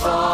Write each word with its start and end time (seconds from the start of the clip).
far. 0.00 0.27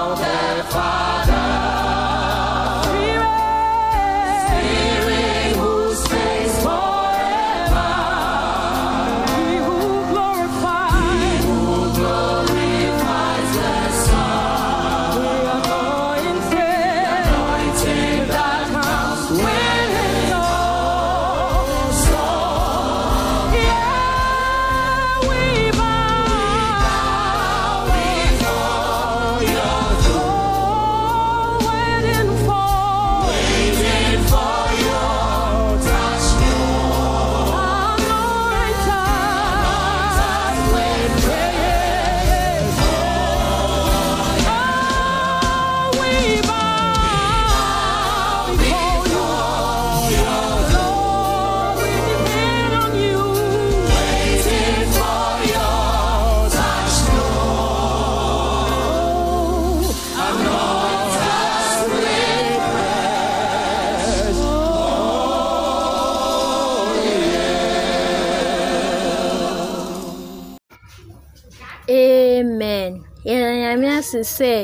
Amen. 71.88 73.04
Yɛda 73.24 73.50
nyame 73.60 73.88
ase 73.98 74.20
sɛ 74.36 74.54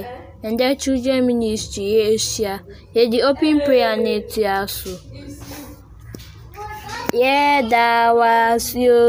ɛndɛ 0.46 0.66
children 0.80 1.20
ministry 1.26 1.84
yɛahyia 1.96 2.54
yɛde 2.94 3.18
open 3.28 3.56
prayer 3.64 3.96
na 3.96 4.10
ɛtua 4.20 4.68
so. 4.68 4.92
Yɛda 7.22 7.88
wasio 8.18 9.00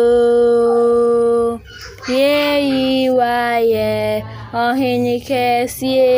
yeyi 2.08 3.10
wayɛ 3.20 3.92
ɔhene 4.54 5.16
kɛseɛ. 5.28 6.10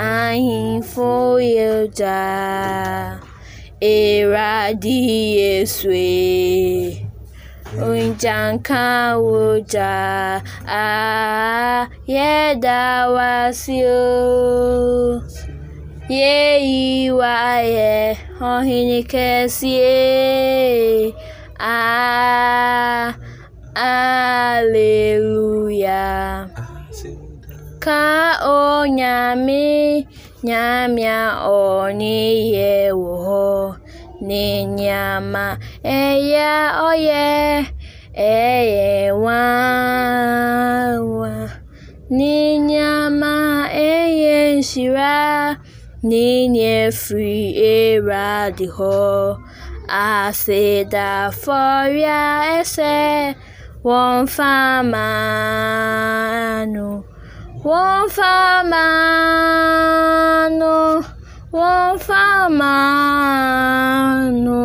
ahịhịa 0.00 0.82
foye 0.92 1.88
ja 1.98 3.20
eradiye 3.80 5.66
sue 5.66 7.06
unjanka 7.88 9.16
woja 9.26 9.92
a 10.66 11.88
yeda 12.06 13.08
wasio 13.14 14.02
yeyi 16.08 17.10
waye 17.10 18.16
ohinikesie 18.40 19.94
a 21.58 23.14
Aleluia. 24.70 26.00
Ka 27.80 28.36
Onye-àmà 28.44 30.04
nyamya 30.46 31.18
onye-yewo 31.48 33.16
nenyama 34.28 35.46
eya 35.84 36.52
oye 36.88 37.28
eyewawa 38.14 39.42
nenyama 42.18 43.34
eyensira 43.72 45.16
nenyefi 46.08 47.32
eradiho 47.76 48.96
asedaforia 49.88 52.20
ese 52.60 52.92
wonfamanu. 53.84 54.80
wọ́n 57.68 58.00
fà 58.16 58.34
máa 58.72 60.48
nù 60.58 60.74
wọ́n 61.58 61.88
fà 62.06 62.24
máa 62.60 64.30
nù 64.44 64.60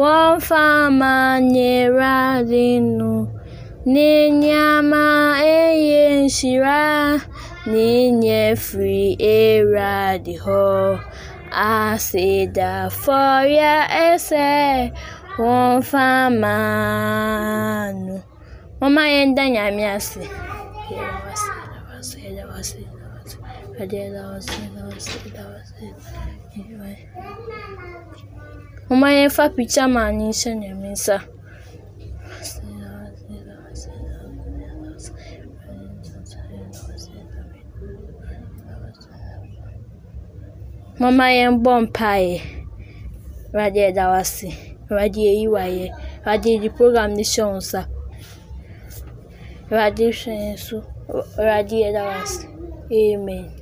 wọ́n 0.00 0.30
fà 0.48 0.64
máa 1.00 1.32
nyera 1.52 2.16
dịnụ 2.50 3.12
n'ịnyama 3.92 5.04
eye 5.62 6.02
nshira 6.24 6.82
ese 14.08 14.48
wọ́n 15.42 15.72
fà 15.90 16.06
máa 16.42 17.86
nù 18.04 18.14
wọ́n. 18.80 20.22
Cadê 23.82 24.12
da 24.12 24.34
rosinha, 24.34 24.70
da 24.70 24.84
rosinha, 24.84 25.32
da 25.34 25.42
rosinha? 25.42 25.96
Uma 28.88 29.10
é 29.10 29.28
fa 29.28 29.50
pizza 29.50 29.88
manisha 29.88 30.54
ne 30.54 30.72
minsa. 30.72 31.20
Mama 41.00 41.26
yɛn 41.36 41.58
bɔ 41.64 41.72
mpaeɛ 41.82 42.38
Awurade 43.50 43.80
ɛda 43.90 44.04
wase 44.14 44.48
Awurade 44.88 45.22
ɛyi 45.32 45.46
wayɛ 45.54 46.70
program 46.76 47.10
ne 47.16 47.24
hyɛ 47.24 47.42
wɔn 47.50 47.58
nsa 47.58 47.80
Awurade 49.66 50.04
hwɛ 50.14 50.32
yɛn 50.38 50.56
so 50.56 50.76
amen. 52.92 53.61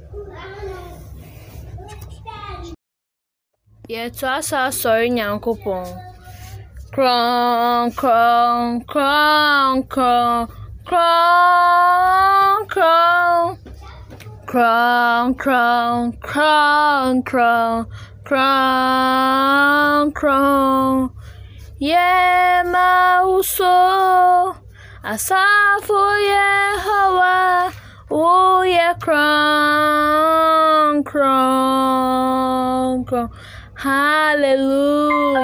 Yɛtoa 3.93 4.37
so 4.49 4.57
asɔre 4.69 5.07
Nyankopɔn. 5.17 5.85
Krɔn 6.95 7.91
krɔn 7.99 8.87
krɔn 8.91 9.73
krɔn 9.93 10.47
krɔn 10.91 12.57
krɔn 12.73 13.47
krɔn 14.51 15.25
krɔn 15.43 15.99
krɔn 16.23 17.13
krɔn 17.29 17.75
krɔn 18.29 20.05
krɔn 20.19 21.11
yɛma 21.91 22.91
wo 23.27 23.39
so 23.43 23.75
asafo 25.13 26.01
Yehowa 26.31 27.39
woyɛ 28.11 28.89
krɔn 29.03 30.95
krɔn 31.11 32.95
krɔn 33.09 33.29
hallelujah. 33.85 35.41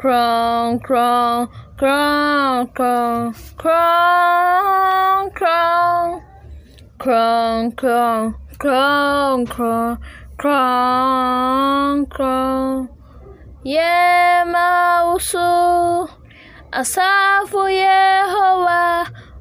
Krɔn 0.00 0.80
krɔn 0.86 1.48
krɔn 1.80 2.68
krɔn 2.76 3.32
krɔn 3.60 5.20
krɔn 5.38 6.06
krɔn 7.02 7.60
krɔn 7.76 8.20
krɔn 8.60 9.38
krɔn 9.52 9.88
krɔn 10.40 11.94
krɔn 12.14 12.88
yɛma 13.74 14.68
wo 15.06 15.16
so 15.30 15.48
asafo 16.80 17.62
Yehowa 17.82 18.82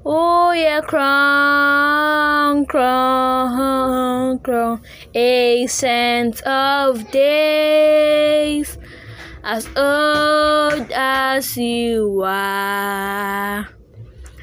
woyɛ 0.04 0.78
krɔn 0.90 1.30
krɔn 5.14 5.22
ancient 5.22 6.42
of 6.44 7.10
days 7.12 8.78
as 9.44 9.68
old 9.76 10.92
as 10.92 11.58
you 11.58 12.22
are. 12.26 13.68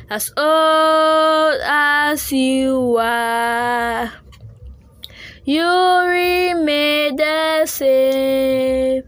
As 0.09 0.33
old 0.37 1.61
as 1.65 2.33
you 2.33 2.97
are. 2.99 4.13
You 5.45 6.07
remain 6.07 7.17
the 7.17 7.67
same. 7.67 9.03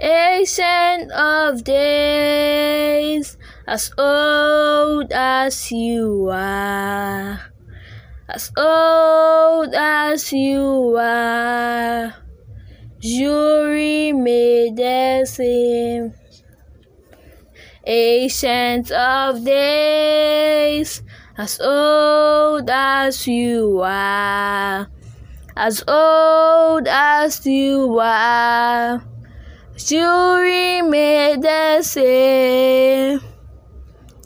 Ancient 0.00 1.10
of 1.12 1.64
days 1.64 3.36
as 3.66 3.90
old 3.98 5.12
as 5.12 5.72
you 5.72 6.28
are 6.32 7.47
as 8.28 8.52
old 8.56 9.74
as 9.74 10.32
you 10.32 10.96
are 11.00 12.14
you 13.00 13.62
remain 13.62 14.74
the 14.74 15.24
same 15.24 16.12
ancient 17.86 18.90
of 18.90 19.44
days. 19.44 21.02
As 21.38 21.60
old 21.60 22.68
as 22.68 23.26
you 23.28 23.80
are 23.80 24.88
as 25.56 25.82
old 25.86 26.86
as 26.88 27.46
you 27.46 27.98
are 27.98 29.02
you 29.86 30.34
remain 30.34 31.40
the 31.40 31.82
same 31.82 33.20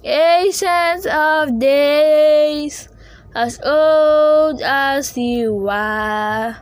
ancient 0.02 1.06
of 1.06 1.58
days 1.58 2.88
as 3.34 3.60
old 3.64 4.60
as 4.62 5.16
you 5.16 5.68
are. 5.70 6.56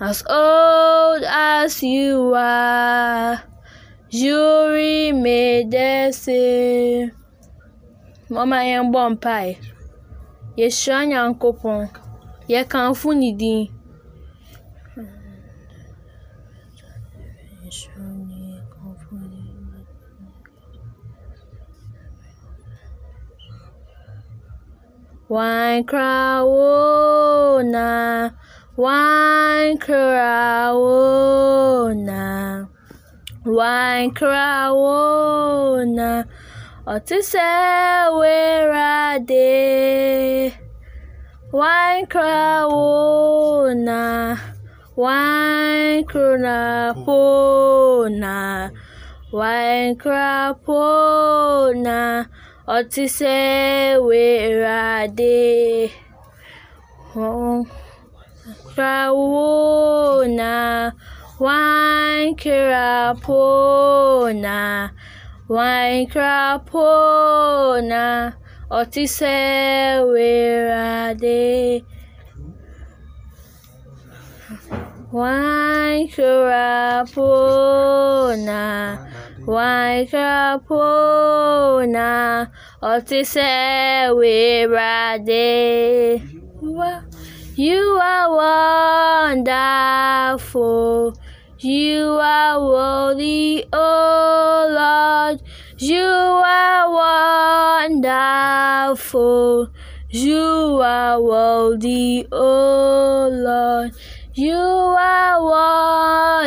As 0.00 0.24
old 0.28 1.22
as 1.24 1.82
you 1.82 2.34
are. 2.34 3.42
You 4.10 4.68
remain 4.68 5.70
the 5.70 6.12
same 6.12 7.12
mama 8.34 8.58
yɛn 8.70 8.86
bɔ 8.92 9.00
mpae 9.12 9.50
yɛhyira 10.60 10.98
nyankopɔn 11.10 11.80
yɛkamfo 12.52 13.08
ne 13.20 13.30
din 13.40 13.62
Wine 25.32 25.84
Crawona, 25.84 27.80
Wine 28.76 29.78
Crawona, 29.78 31.08
Wine 33.46 34.10
Crawona, 34.12 35.30
Otise 36.86 37.48
Wera 38.12 39.18
De. 39.24 40.52
Wine 41.50 42.06
Crawona, 42.08 43.18
Wine 44.96 46.04
Crawona, 46.04 47.50
Wine 49.32 49.96
Crawona 49.96 51.22
wine 65.48 66.06
krapona, 66.06 66.64
otise 68.70 70.00
werade. 70.12 71.84
Wine 75.12 76.08
krapona, 76.08 76.08
wine 76.08 76.08
krapona, 76.08 76.72
otise 82.80 84.12
werade. 84.14 86.22
You 87.56 87.98
are 88.00 88.30
wonderful. 89.34 91.16
You 91.58 92.20
are 92.22 92.60
worthy, 92.60 93.64
oh 93.72 94.68
Lord. 94.70 95.42
You 95.78 96.06
are 96.06 96.88
wonderful. 97.90 99.70
You 100.08 100.80
are 100.82 101.20
worthy, 101.20 102.28
oh 102.30 103.28
Lord. 103.32 103.92
You 104.34 104.54
are 104.54 105.42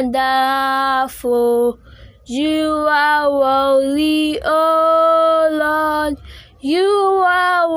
wonderful. 0.05 1.79
You 2.27 2.71
are 2.89 3.29
worthy, 3.29 4.39
oh 4.43 5.47
Lord. 5.53 6.17
You 6.59 6.89
are 7.21 7.69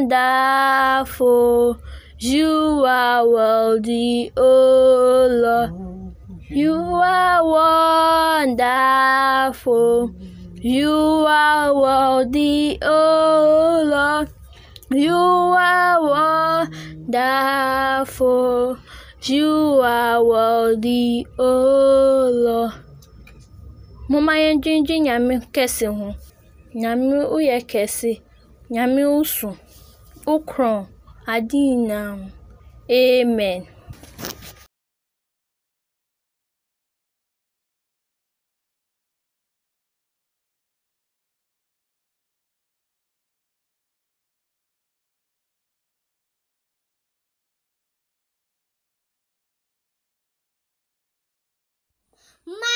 wonderful. 0.00 1.78
You 2.18 2.84
are 2.86 3.28
worthy, 3.28 4.32
oh 4.34 5.28
Lord. 5.30 6.16
You 6.48 6.72
are 6.72 7.44
wonderful. 8.48 10.14
You 10.62 11.26
are 11.28 11.74
worthy, 11.74 12.78
oh 12.80 13.84
Lord. 13.84 14.30
You 14.90 15.12
are 15.12 16.00
wonderful. 17.12 18.78
You 19.20 19.80
are 19.84 20.24
worthy, 20.24 21.26
oh 21.38 22.30
Lord. 22.32 22.83
momaya 24.10 24.50
gbingbi 24.60 24.94
nyame 25.06 25.34
kɛse 25.54 25.86
ho. 25.96 26.08
Nyame 26.80 27.16
woyɛ 27.32 27.56
kɛse. 27.70 28.10
Nyame 28.72 29.02
wo 29.12 29.20
so. 29.36 29.50
Ade 31.32 31.58
nyinaa 31.66 32.10
ho. 32.18 32.24
Amen. 32.90 33.60
My 52.46 52.73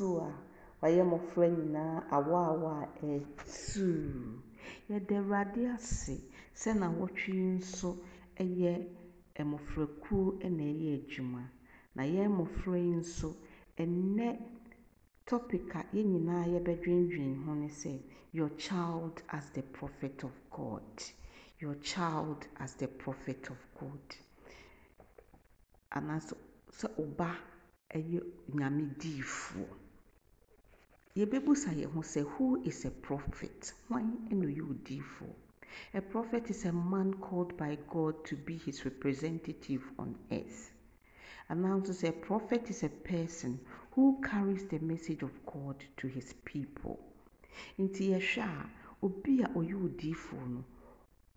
Yesu 0.00 0.18
a 0.18 0.32
wayɛ 0.80 1.02
mmɔfra 1.04 1.46
nyinaa 1.56 1.96
awaawa 2.16 2.72
a 2.84 2.86
ɛtu 3.06 3.86
yɛda 4.88 5.16
Awurade 5.20 5.62
ase 5.74 6.14
sɛ 6.60 6.70
n'awɔtwe 6.80 7.30
yi 7.40 7.48
nso 7.58 7.90
yɛ 8.60 8.72
mmɔfrakuo 9.44 10.40
na 10.56 10.64
ɛreyɛ 10.72 10.94
adwuma. 10.98 11.42
Na 11.94 12.02
yɛn 12.04 12.30
mmɔfra 12.32 12.76
yi 12.86 12.92
nso 13.02 13.28
nnɛ 13.76 14.28
topic 15.26 15.74
a 15.74 15.80
yɛn 15.92 16.06
nyinaa 16.12 16.44
yɛbɛdwendwen 16.52 17.44
ho 17.44 17.52
ne 17.54 17.68
sɛ 17.68 17.92
your 18.32 18.50
child 18.56 19.22
as 19.28 19.50
the 19.50 19.62
prophet 19.62 20.24
of 20.24 20.32
God. 20.50 20.96
Your 21.58 21.74
child 21.74 22.46
as 22.56 22.74
the 22.76 22.88
prophet 22.88 23.50
of 23.50 23.58
God. 23.78 24.06
Anaasɛ 25.92 26.34
sɛ 26.72 26.88
wo 26.96 27.04
yɛ 27.98 28.20
nyame 28.54 28.84
diifoɔ. 28.98 29.89
Yɛbɛbusa 31.18 31.70
yɛn 31.80 31.90
ho 31.92 32.00
sɛ 32.02 32.20
who 32.32 32.62
is 32.62 32.84
a 32.84 32.90
prophet? 32.90 33.72
Hwan 33.88 34.28
na 34.30 34.46
ɔyɛ 34.46 34.62
odiifoɔ 34.70 35.34
a 35.94 36.00
prophet 36.00 36.50
is 36.50 36.64
a 36.64 36.72
man 36.72 37.14
called 37.14 37.56
by 37.56 37.76
god 37.88 38.24
to 38.24 38.36
be 38.36 38.56
his 38.56 38.84
representative 38.84 39.82
on 39.98 40.16
earth. 40.30 40.72
Announces 41.48 42.04
a 42.04 42.12
prophet 42.12 42.70
is 42.70 42.82
a 42.84 42.88
person 42.88 43.58
who 43.92 44.20
carries 44.22 44.66
the 44.68 44.78
message 44.78 45.22
of 45.22 45.32
god 45.46 45.84
to 45.96 46.06
his 46.06 46.32
people. 46.44 46.98
Nti 47.78 48.10
yɛhwɛ 48.10 48.42
a 48.42 48.70
obi 49.02 49.42
a 49.42 49.48
ɔyɛ 49.48 49.74
odiifoɔ 49.84 50.48
no 50.48 50.64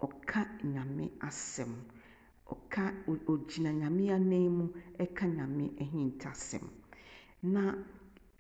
ɔka 0.02 0.42
nyame 0.64 1.10
asɛm. 1.20 1.74
Ɔka 2.48 2.94
ogyina 3.08 3.72
nyame 3.74 4.12
anan 4.12 4.50
mu 4.58 4.70
ɛka 5.00 5.26
nyame 5.36 5.66
ahintasɛm. 5.82 6.70
Na 7.44 7.74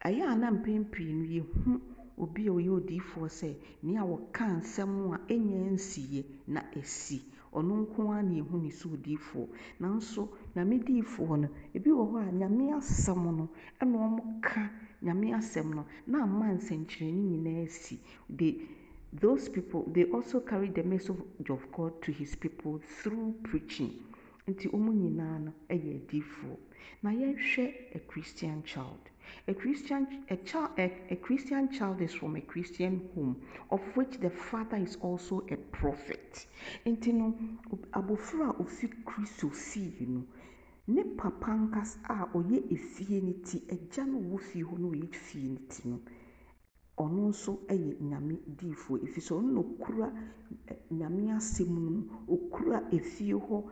ɛyɛ 0.08 0.24
a 0.32 0.36
na 0.36 0.52
mpɛn 0.52 0.84
pii 0.92 1.14
no 1.14 1.24
yɛhu 1.26 1.82
obi 2.18 2.48
a 2.48 2.52
ɔyɛ 2.52 2.70
odiifoɔ 2.78 3.28
sɛ 3.30 3.50
nea 3.84 4.04
wɔka 4.04 4.46
nsɛm 4.60 5.12
a 5.14 5.18
ɛnyɛ 5.34 5.72
nsiiɛ 5.76 6.22
na 6.48 6.62
ɛsi 6.76 7.22
ɔno 7.54 7.74
nko 7.84 8.12
ara 8.12 8.22
na 8.24 8.34
yɛhu 8.40 8.62
ne 8.62 8.70
sɛ 8.70 8.86
odiifoɔ 8.94 9.48
nanso 9.80 10.30
nyame 10.56 10.80
diifoɔ 10.86 11.40
no 11.42 11.48
ebi 11.74 11.90
wɔ 11.90 12.04
hɔ 12.12 12.18
a 12.28 12.32
nyame 12.32 12.74
asɛm 12.78 13.24
no 13.38 13.50
ɛna 13.80 13.98
wɔka 14.20 14.70
nyame 15.02 15.34
asɛm 15.40 15.74
no 15.74 15.86
na 16.08 16.24
ama 16.24 16.46
nsɛnkyerɛnne 16.58 17.24
nyinaa 17.30 17.68
si 17.70 18.00
de 18.30 18.68
those 19.14 19.48
people 19.50 19.84
they 19.94 20.04
also 20.12 20.40
carry 20.42 20.70
the 20.72 20.84
message 20.84 21.50
of 21.50 21.72
God 21.72 22.02
to 22.02 22.12
his 22.12 22.36
people 22.36 22.80
through 22.80 23.36
preaching. 23.44 23.94
Nti 24.48 24.68
wɔn 24.70 24.94
nyinaa 25.02 25.40
no 25.46 25.54
yɛ 25.70 25.96
adiifoɔ 26.02 26.58
na 27.04 27.12
yɛhwɛ 27.12 27.96
a 27.96 28.00
christian 28.00 28.64
child. 28.64 29.13
A 29.48 29.54
christian 29.54 30.08
a 30.30 30.38
child 30.38 30.70
a, 30.78 30.92
a 31.12 31.16
christian 31.16 31.72
child 31.72 32.02
is 32.02 32.14
from 32.14 32.36
a 32.36 32.42
christian 32.42 33.10
home 33.16 33.36
of 33.72 33.82
which 33.96 34.18
the 34.20 34.30
father 34.30 34.78
is 34.78 34.98
also 35.02 35.44
a 35.52 35.56
prophet. 35.72 36.48
Nti 36.86 37.14
no 37.14 37.34
abofra 37.92 38.50
a 38.50 38.54
ofi 38.64 38.88
kristo 39.06 39.50
fie 39.50 40.06
no 40.08 40.24
ne 40.88 41.04
papa 41.04 41.52
nkasa 41.56 42.00
a 42.10 42.28
ɔyɛ 42.38 42.72
efie 42.72 43.22
ne 43.22 43.34
ti 43.42 43.62
agya 43.72 44.06
no 44.06 44.18
wɔ 44.20 44.40
fie 44.40 44.64
hɔ 44.64 44.78
no 44.80 44.90
ɔyɛ 44.92 45.14
fie 45.16 45.48
ne 45.50 45.60
ti 45.70 45.82
no 45.90 46.00
ɔno 46.98 47.30
nso 47.30 47.60
yɛ 47.70 47.98
nyame 48.02 48.36
diifoɔ 48.58 49.00
ɛfiri 49.04 49.22
sɛ 49.22 49.34
ɔno 49.40 49.50
na 49.54 49.62
ɔkura 49.62 50.08
nyame 50.92 51.32
asɛm 51.38 51.70
no 51.70 51.90
mu 51.92 52.04
ɔkura 52.36 52.78
efie 52.92 53.34
hɔ 53.34 53.64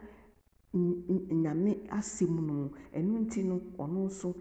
nyame 0.74 1.72
asɛm 1.90 2.36
no. 2.48 2.54
Mu 2.54 2.70
ɛno 2.94 3.20
nti 3.26 3.44
no 3.44 3.56
ɔno 3.78 4.06
nso 4.08 4.34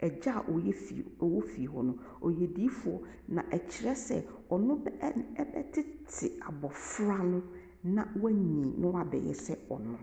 agya 0.00 0.32
a 0.38 0.42
ɔyɛ 0.52 0.72
fie 0.72 1.04
ɔwɔ 1.20 1.40
fie 1.42 1.66
hɔ 1.66 1.82
no 1.84 1.92
ɔyɛ 2.22 2.46
diifoɔ 2.54 2.98
na 3.28 3.42
ɛkyerɛ 3.50 3.94
sɛ 3.94 4.16
ɔno 4.50 4.72
ɛbɛtete 5.42 6.38
abɔfra 6.48 7.18
no 7.30 7.42
na 7.82 8.04
wanyin 8.20 8.74
na 8.80 8.86
wabɛyɛ 8.88 9.34
sɛ 9.34 9.54
ɔno. 9.68 9.98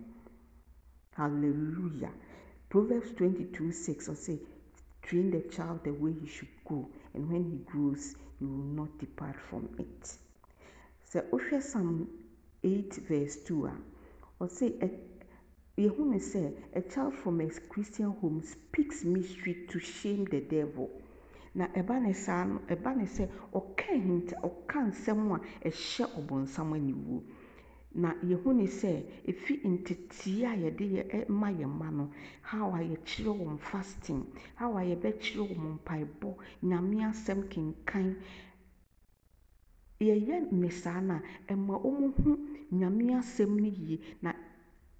Hallelujah. 1.11 2.11
Proverbs 2.69 3.11
22 3.13 3.71
6 3.71 4.09
ɔsɛ 4.09 4.39
train 5.01 5.31
the 5.31 5.41
child 5.49 5.83
the 5.83 5.91
way 5.93 6.11
he 6.11 6.27
should 6.27 6.49
go 6.65 6.89
and 7.13 7.29
when 7.29 7.43
he 7.51 7.57
grows 7.59 8.15
he 8.39 8.45
will 8.45 8.69
not 8.75 8.97
depart 8.99 9.37
from 9.49 9.69
it. 9.79 10.17
Sɛ 11.09 11.29
wohwɛ 11.29 11.61
psalm 11.61 12.09
8 12.63 12.93
verse 13.07 13.37
2 13.45 13.65
a 13.65 13.77
ɔsɛ 14.41 14.77
yɛhu 14.79 15.14
ne 15.77 16.19
sɛ 16.19 16.53
a 16.73 16.81
child 16.81 17.13
from 17.13 17.41
a 17.41 17.49
christian 17.69 18.11
home 18.21 18.41
speaks 18.41 19.03
mystery 19.03 19.65
to 19.67 19.79
shame 19.79 20.23
the 20.25 20.39
devil. 20.39 20.89
Na 21.53 21.67
ɛba 21.67 22.01
ne 22.01 22.13
saa 22.13 22.45
no 22.45 22.59
ɛba 22.69 22.95
ne 22.95 23.05
sɛ 23.05 23.27
ɔka 23.53 23.93
hinta 23.93 24.35
ɔka 24.41 24.87
nsɛm 24.89 25.31
a 25.35 25.39
ɛhyɛ 25.67 26.05
ɔbɔnsam 26.19 26.73
aniwuo 26.75 27.23
na 27.95 28.13
yɛhu 28.23 28.53
ne 28.55 28.65
sɛ 28.67 29.03
ɛfi 29.27 29.63
ntetee 29.63 30.43
a 30.45 30.55
yɛde 30.55 30.85
yɛ 30.95 31.27
ma 31.29 31.47
yɛn 31.49 31.69
mma 31.69 31.91
no 31.91 32.09
how 32.41 32.71
a 32.73 32.79
yɛkyerɛ 32.79 33.31
wɔn 33.39 33.57
fasting 33.59 34.25
how 34.55 34.77
a 34.77 34.81
yɛbɛkyerɛ 34.81 35.43
wɔn 35.55 35.79
mpaebɔ 35.79 36.35
nyame 36.63 37.03
asɛm 37.03 37.49
kenkan. 37.49 38.15
Yɛyɛ 39.99 40.51
ne 40.51 40.69
saa 40.69 40.99
no 40.99 41.15
a 41.15 41.53
ɛma 41.53 41.79
wɔn 41.81 42.13
ho 42.23 42.37
nyame 42.71 43.13
asɛm 43.15 43.55
no 43.61 43.67
yie. 43.67 43.99
Na 44.21 44.33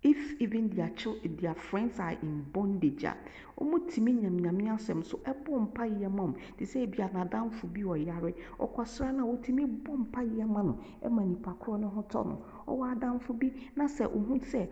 if 0.06 0.40
even 0.40 0.70
their 0.70 0.90
children 0.90 1.36
their 1.42 1.56
friends 1.56 2.00
are 2.00 2.12
in 2.22 2.44
bondage 2.54 3.04
a 3.06 3.14
wɔtumi 3.60 4.12
nyam 4.22 4.58
asɛm 4.76 5.04
so. 5.04 5.18
Ɛbɔ 5.26 5.52
mpaeɛ 5.74 6.08
ma 6.12 6.24
wɔn 6.26 6.36
te 6.58 6.66
sɛ 6.66 6.84
ebi 6.86 6.98
anadamfo 7.02 7.66
bi 7.74 7.82
ɔyare 7.82 8.32
ɔkɔsra 8.60 9.16
no 9.16 9.24
a 9.24 9.36
wɔtumi 9.36 9.66
bɔ 9.84 9.92
mpaeɛ 10.06 10.46
ma 10.48 10.62
no 10.62 10.78
ɛma 11.04 11.26
nipa 11.28 11.54
korɔ 11.60 11.80
no 11.80 11.88
ho 11.90 12.02
tɔ 12.04 12.24
no. 12.28 12.36
Ɔwɔ 12.68 12.92
adamfo 13.00 13.34
bi 13.40 13.52
na 13.76 13.86
sɛ 13.86 14.06
ohun 14.16 14.40
sɛ 14.42 14.70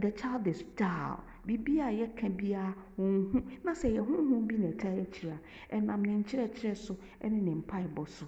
the 0.00 0.10
child 0.12 0.46
is 0.46 0.62
dull. 0.74 1.20
Biribi 1.46 1.80
a 1.80 1.92
yɛka 2.06 2.34
biara 2.34 2.74
ohun 2.98 3.42
na 3.62 3.72
sɛ 3.72 3.92
yɛ 3.92 4.00
honhom 4.06 4.46
bi 4.48 4.56
na 4.56 4.68
ɛta 4.68 4.88
akyire 5.02 5.38
a 5.70 5.76
ɛnam 5.76 6.00
ne 6.06 6.22
nkyerɛkyerɛ 6.22 6.74
so 6.76 6.96
ɛne 7.20 7.42
ne 7.42 7.54
mpaebɔ 7.62 8.08
so. 8.08 8.26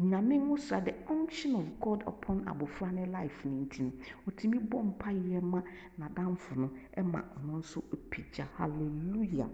Nyame 0.00 0.38
nwosra 0.38 0.80
the 0.80 0.94
unction 1.10 1.56
of 1.56 1.66
god 1.80 2.02
upon 2.06 2.38
abɔfra 2.46 2.92
ne 2.92 3.04
life 3.06 3.44
ne 3.48 3.56
nti 3.64 3.82
no 3.82 3.92
ɔtumi 4.28 4.58
bɔ 4.70 4.78
mpaeɛ 4.90 5.40
ma 5.42 5.60
n'adamfo 5.98 6.54
no 6.54 6.70
ma 7.12 7.20
ɔno 7.36 7.58
nso 7.58 7.82
apagya. 7.94 8.46
Hallelujah. 8.56 9.50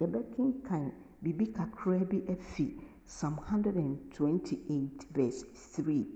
Yɛbɛkenkan 0.00 0.92
biribi 1.22 1.46
bi 2.10 2.18
afi 2.32 2.66
psalm 3.04 3.36
128 3.38 5.06
verse 5.10 5.42
3 5.74 6.06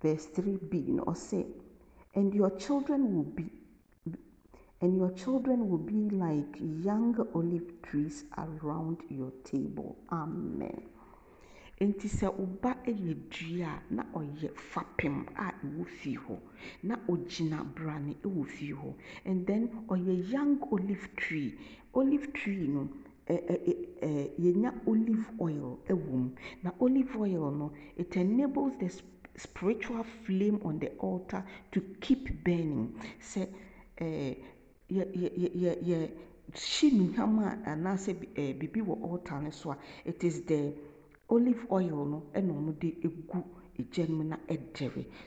verse 0.00 0.26
3b 0.34 0.72
na 0.94 1.02
ɔsɛ 1.04 1.44
and 2.14 2.32
your 2.34 2.50
children 2.56 3.14
will 3.14 3.30
be 3.36 3.50
and 4.80 4.96
your 4.96 5.10
children 5.12 5.68
will 5.68 5.84
be 5.84 6.08
like 6.08 6.56
young 6.60 7.14
olive 7.34 7.82
trees 7.82 8.24
around 8.38 9.02
your 9.10 9.32
table. 9.44 9.96
Amen 10.10 10.93
nti 11.80 12.08
sɛ 12.08 12.28
wo 12.38 12.46
ba 12.62 12.76
yɛ 12.86 13.14
dua 13.28 13.66
a 13.66 13.82
na 13.94 14.02
ɔyɛ 14.14 14.48
fapem 14.54 15.26
a 15.34 15.52
ɛwɔ 15.62 15.84
fie 15.86 16.16
hɔ. 16.16 16.38
Na 16.82 16.96
ɔgyina 17.08 17.64
brane 17.74 18.14
wɔ 18.22 18.44
fie 18.46 18.72
hɔ. 18.72 18.94
And 19.24 19.46
then 19.46 19.68
ɔyɛ 19.88 20.30
young 20.30 20.58
olive 20.70 21.08
tree. 21.16 21.54
Olive 21.94 22.32
tree 22.32 22.68
no 22.68 22.88
yɛnya 23.28 24.72
olive 24.86 25.30
oil 25.40 25.78
wɔ 25.88 26.12
mu. 26.12 26.30
Na 26.62 26.70
olive 26.80 27.16
oil 27.16 27.50
no 27.50 27.72
it 27.96 28.16
enables 28.16 28.76
the 28.78 28.88
spiritual 29.36 30.04
flame 30.04 30.60
on 30.64 30.78
the 30.78 30.90
altar 30.98 31.44
to 31.72 31.80
keep 32.00 32.44
burning. 32.44 32.94
Sɛ 33.20 33.48
ɛɛ 33.98 34.36
yɛ 34.90 35.04
yɛ 35.12 35.50
yɛ 35.54 35.82
yɛ 35.82 36.10
hyi 36.54 36.90
nnuhwam 36.92 37.38
a 37.40 37.70
anaasɛ 37.70 38.14
biribi 38.58 38.80
wɔ 38.80 39.02
altar 39.02 39.40
no 39.40 39.50
so 39.50 39.72
a 39.72 39.78
it 40.04 40.22
is 40.22 40.42
the 40.42 40.72
olive 41.28 41.66
oil 41.70 42.04
no 42.04 42.22
ɛna 42.34 42.52
wɔde 42.52 42.88
egu 43.06 43.44
egya 43.78 44.08
no 44.08 44.14
mu 44.16 44.24
na 44.24 44.36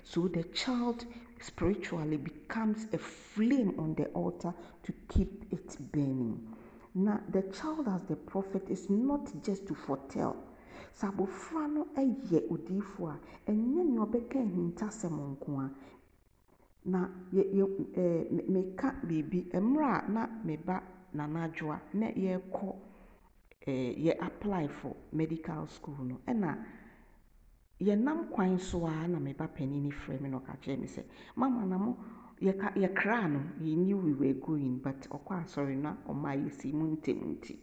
so 0.03 0.27
the 0.27 0.43
child 0.53 1.05
spiritually 1.41 2.17
becomes 2.17 2.87
a 2.93 2.97
flame 2.97 3.73
on 3.77 3.93
the 3.95 4.05
altar 4.13 4.53
to 4.83 4.91
keep 5.07 5.45
it 5.51 5.77
burning. 5.91 6.39
Na 6.95 7.19
the 7.29 7.43
child 7.43 7.87
as 7.87 8.03
the 8.03 8.15
prophet 8.15 8.69
is 8.69 8.89
not 8.89 9.29
just 9.43 9.67
to 9.67 9.75
foretell. 9.75 10.35
Sɛ 10.95 11.11
abɔfra 11.13 11.67
no 11.73 11.85
yɛ 11.95 12.47
odiifoɔ 12.49 13.11
a 13.47 13.51
ɛnyɛ 13.51 13.85
nea 13.85 14.01
ɔbɛka 14.05 14.37
ahintasɛm 14.41 15.17
nko 15.37 15.59
a. 15.65 15.69
Na 16.85 17.07
yɛ 17.33 17.43
yɛ 17.53 17.65
ɛɛ 17.93 18.47
meka 18.49 18.95
biribi 19.05 19.49
mmerɛ 19.53 20.07
a 20.07 20.11
na 20.11 20.27
me 20.43 20.57
ba 20.57 20.81
nanadwoa 21.13 21.79
na 21.93 22.07
yɛrekɔ 22.07 22.75
yɛ 23.71 24.15
apply 24.21 24.67
for 24.67 24.95
medical 25.11 25.67
school 25.67 25.97
no. 26.03 26.19
Ɛna 26.27 26.57
yɛnam 27.79 28.29
kwan 28.31 28.57
so 28.59 28.85
a 28.87 29.07
na 29.07 29.19
me 29.19 29.33
ba 29.33 29.47
panin 29.47 29.83
no 29.83 29.89
frɛ 29.89 30.19
me 30.21 30.29
na 30.29 30.39
ɔka 30.39 30.57
kyerɛ 30.61 30.79
me 30.79 30.87
sɛ 30.87 31.03
mama 31.35 31.65
na 31.65 31.77
mo 31.77 31.97
yɛkraa 32.41 33.31
no. 33.31 33.39
He 33.59 33.75
knew 33.75 33.97
we 33.97 34.13
were 34.13 34.33
going 34.33 34.79
but 34.79 35.01
ɔkɔ 35.09 35.43
asɔre 35.43 35.75
na 35.77 35.95
ɔmaa 36.07 36.35
yɛsi 36.45 36.73
mu 36.73 36.95
ntɛm 36.95 37.19
nti. 37.37 37.59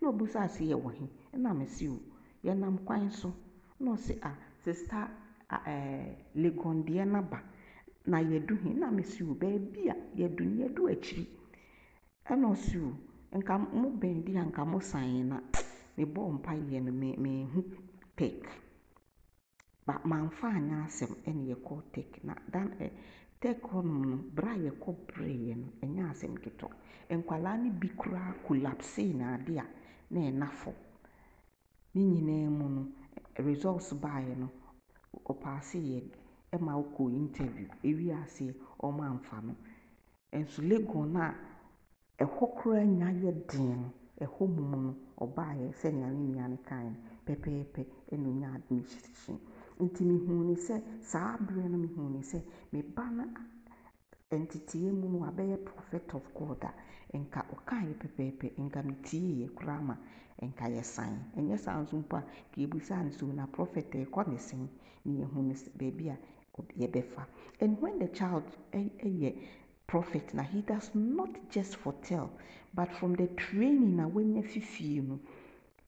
Na 0.00 0.10
ɔbusaa 0.12 0.48
sɛ 0.48 0.68
yɛwɔ 0.72 0.92
he? 0.94 1.08
Ɛna 1.34 1.56
mesi 1.56 1.88
o 1.88 1.98
yɛnam 2.44 2.84
kwan 2.84 3.10
so. 3.10 3.32
Na 3.80 3.92
ɔsɛ 3.92 4.18
a 4.22 4.36
sista 4.64 5.08
ɛɛ 5.50 6.16
legon 6.36 6.84
deɛ 6.84 7.06
naba 7.06 7.42
na 8.06 8.18
yɛdu 8.18 8.56
he? 8.62 8.74
Na 8.74 8.90
mesi 8.90 9.22
o 9.24 9.34
baabi 9.34 9.88
a 9.88 9.94
yɛdu 10.16 10.40
no 10.44 10.64
yɛdu 10.66 10.90
akyiri. 10.92 11.26
Ɛna 12.28 12.50
ɔsi 12.52 12.76
o 12.82 12.92
nka 13.38 13.54
mo 13.80 13.88
bɛn 14.00 14.24
di 14.24 14.32
a 14.36 14.64
mo 14.64 14.78
san 14.80 15.28
na 15.28 15.36
mebɔ 15.96 16.20
mpaeɛ 16.36 16.76
no 16.84 16.92
me 16.92 17.08
mehu 17.24 17.60
tek 18.18 18.38
ba 19.86 19.94
mamfa 20.10 20.48
anyɛ 20.58 20.76
asɛm 20.86 21.12
yɛkɔ 21.48 21.74
tek 21.94 22.10
na 22.24 22.34
dan 22.52 22.68
ɛ 22.84 22.88
tek 23.40 23.60
hɔnom 23.62 24.02
no 24.10 24.16
bere 24.34 24.50
a 24.50 24.58
yɛkɔ 24.66 24.90
bereeɛ 25.06 25.54
no 25.60 25.66
ɛnyɛ 25.82 26.02
asɛm 26.10 26.34
ketewa 26.42 26.74
nkwadaa 27.10 27.56
no 27.62 27.70
bi 27.80 27.88
koraa 28.00 28.32
collapse 28.46 28.98
na 29.14 29.34
ade 29.34 29.54
a 29.58 29.66
na 30.10 30.20
ɛna 30.30 30.48
fam 30.50 30.74
ne 31.94 32.02
nyinaa 32.04 32.48
mu 32.58 32.66
no 32.76 32.82
results 33.48 33.92
baeɛ 34.02 34.34
no 34.38 34.48
ɔpaase 35.30 35.78
yɛ 35.90 35.98
ɛma 36.54 36.72
ɔkɔ 36.82 37.02
interview 37.22 37.68
ewie 37.88 38.12
aseɛ 38.22 38.54
ɔmo 38.80 39.02
amfa 39.10 39.40
no. 39.42 39.54
Nso 40.32 40.60
legon 40.62 41.12
no 41.12 41.20
ɛhɔ 42.22 42.44
koraa 42.56 42.84
nya 42.98 43.08
yɛ 43.22 43.30
den 43.48 43.68
no 43.82 43.88
ɛhɔ 44.24 44.42
mom 44.56 44.72
no 44.84 44.90
ɔbaeɛ 45.24 45.66
sɛnea 45.80 46.08
ne 46.10 46.20
nua 46.32 46.48
no 46.48 46.56
kae 46.68 46.88
no 46.90 46.96
pɛpɛɛpɛ 47.26 47.82
ɛna 48.12 48.26
onya 48.32 48.48
admission 48.56 49.38
nti 49.84 50.02
mehuu 50.10 50.44
ne 50.48 50.54
sɛ 50.66 50.76
saa 51.10 51.36
berɛ 51.46 51.64
no 51.70 51.76
mehuu 51.84 52.08
ne 52.14 52.20
sɛ 52.30 52.38
me 52.72 52.82
no 53.16 53.24
nteteeɛ 54.42 54.90
mu 54.98 55.06
no 55.12 55.18
wabɛyɛ 55.24 55.56
prophet 55.64 56.14
of 56.14 56.24
god 56.34 56.64
a 56.64 56.72
nka 57.18 57.40
ɔkaeɛ 57.54 57.92
pɛpɛɛpɛ 58.00 58.46
nka 58.64 58.80
metieeɛ 58.88 59.46
koraa 59.56 59.80
ma 59.88 59.94
nka 60.48 60.64
yɛsan 60.76 61.12
ɛnyɛ 61.36 61.56
saa 61.58 61.80
nso 61.82 61.96
mpo 62.02 62.16
a 62.16 62.20
nka 62.22 62.56
yɛbisaa 62.62 63.02
no 63.04 63.10
sɛ 63.10 63.24
na 63.34 63.46
prophet 63.46 63.90
ɛkɔ 63.92 64.20
ne 64.30 64.36
sɛn 64.48 64.68
ne 65.04 65.12
yɛhu 65.20 65.38
no 65.48 65.54
baabi 65.78 66.08
a 66.14 66.16
yɛbɛfa. 66.80 67.22
And 67.60 67.80
when 67.80 67.98
the 67.98 68.08
child 68.08 68.44
ɛyɛ 68.72 69.30
prophet 69.86 70.34
na 70.34 70.42
he 70.42 70.62
does 70.62 70.90
not 70.94 71.30
just 71.50 71.76
foretell 71.76 72.30
but 72.74 72.92
from 72.92 73.14
the 73.14 73.26
training 73.28 74.00
a 74.00 74.08
wanya 74.08 74.42
fifie 74.42 75.00
no 75.00 75.18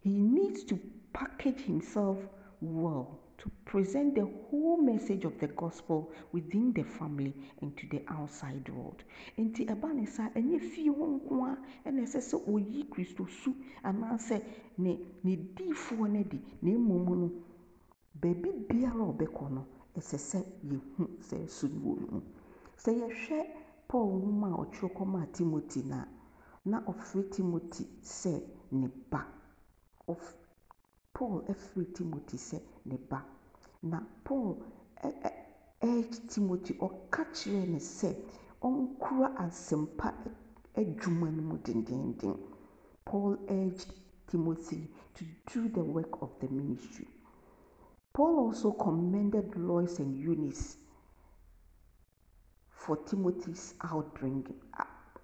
he 0.01 0.11
needs 0.11 0.65
to 0.65 0.79
package 1.13 1.61
himself 1.63 2.19
well 2.61 3.19
to 3.39 3.51
present 3.65 4.15
the 4.17 4.27
whole 4.51 4.77
message 4.77 5.25
of 5.25 5.39
the 5.39 5.47
gospel 5.49 6.11
within 6.33 6.73
the 6.73 6.83
family 6.83 7.33
and 7.63 7.77
to 7.77 7.87
the 7.89 8.03
outside 8.09 8.69
world. 8.69 9.03
Nti 9.39 9.67
ɛba 9.67 9.95
ne 9.95 10.07
saa 10.07 10.29
ɛnyɛ 10.31 10.61
fie 10.61 10.91
hɔ 10.91 11.07
nko 11.21 11.45
a 11.47 11.57
ɛna 11.89 12.03
ɛsɛ 12.03 12.21
sɛ 12.21 12.37
oyi 12.53 12.89
kristo 12.91 13.27
su 13.29 13.55
anaasɛ 13.85 14.43
ne 14.79 14.99
ne 15.23 15.37
diifoɔ 15.37 16.19
adi 16.21 16.41
na 16.63 16.71
mmom 16.73 17.07
no 17.21 17.31
baabi 18.21 18.51
biara 18.69 19.03
a 19.03 19.13
ɔbɛkɔ 19.13 19.51
no 19.51 19.67
ɛsɛ 19.97 20.19
sɛ 20.19 20.39
yɛhu 20.65 21.07
sɛ 21.21 21.69
no 21.71 21.79
wɔ 21.95 22.11
mu. 22.11 22.23
Sɛ 22.77 22.91
paul 23.89 24.09
nwoma 24.21 24.49
a 24.53 24.57
ɔtwerɛ 24.63 24.95
kɔmaa 24.97 25.27
timothy 25.33 25.83
no 25.83 25.97
a 25.97 26.09
na 26.65 26.81
ɔfrɛ 26.91 27.31
timothy 27.31 27.85
sɛ 28.03 28.33
ne 28.73 28.89
ba 29.11 29.21
ɔf 30.09 30.35
paul 31.13 31.43
frɛ 31.63 31.93
timothy 31.95 32.37
sɛ 32.37 32.59
ne 32.85 32.97
ba 33.11 33.25
na 33.83 33.99
paul 34.25 34.57
urged 35.83 36.29
Timothy 36.31 36.73
ɔka 36.87 37.23
kyerɛɛ 37.35 37.69
no 37.73 37.79
sɛ 37.79 38.11
ɔnkura 38.67 39.29
asɛmpa 39.45 40.09
adwuma 40.81 41.31
no 41.31 41.43
mu 41.49 41.57
dendenden. 41.59 42.37
Paul 43.05 43.39
urged 43.49 43.93
Timothy 44.27 44.91
to 45.15 45.25
do 45.53 45.69
the 45.69 45.83
work 45.83 46.21
of 46.21 46.31
the 46.41 46.49
ministry. 46.49 47.07
Paul 48.13 48.39
also 48.47 48.73
commended 48.73 49.57
Lois 49.57 49.99
and 50.01 50.19
Eunice 50.19 50.77
for 52.79 52.97
Timothy's 53.05 53.75
outbringing, 53.81 54.55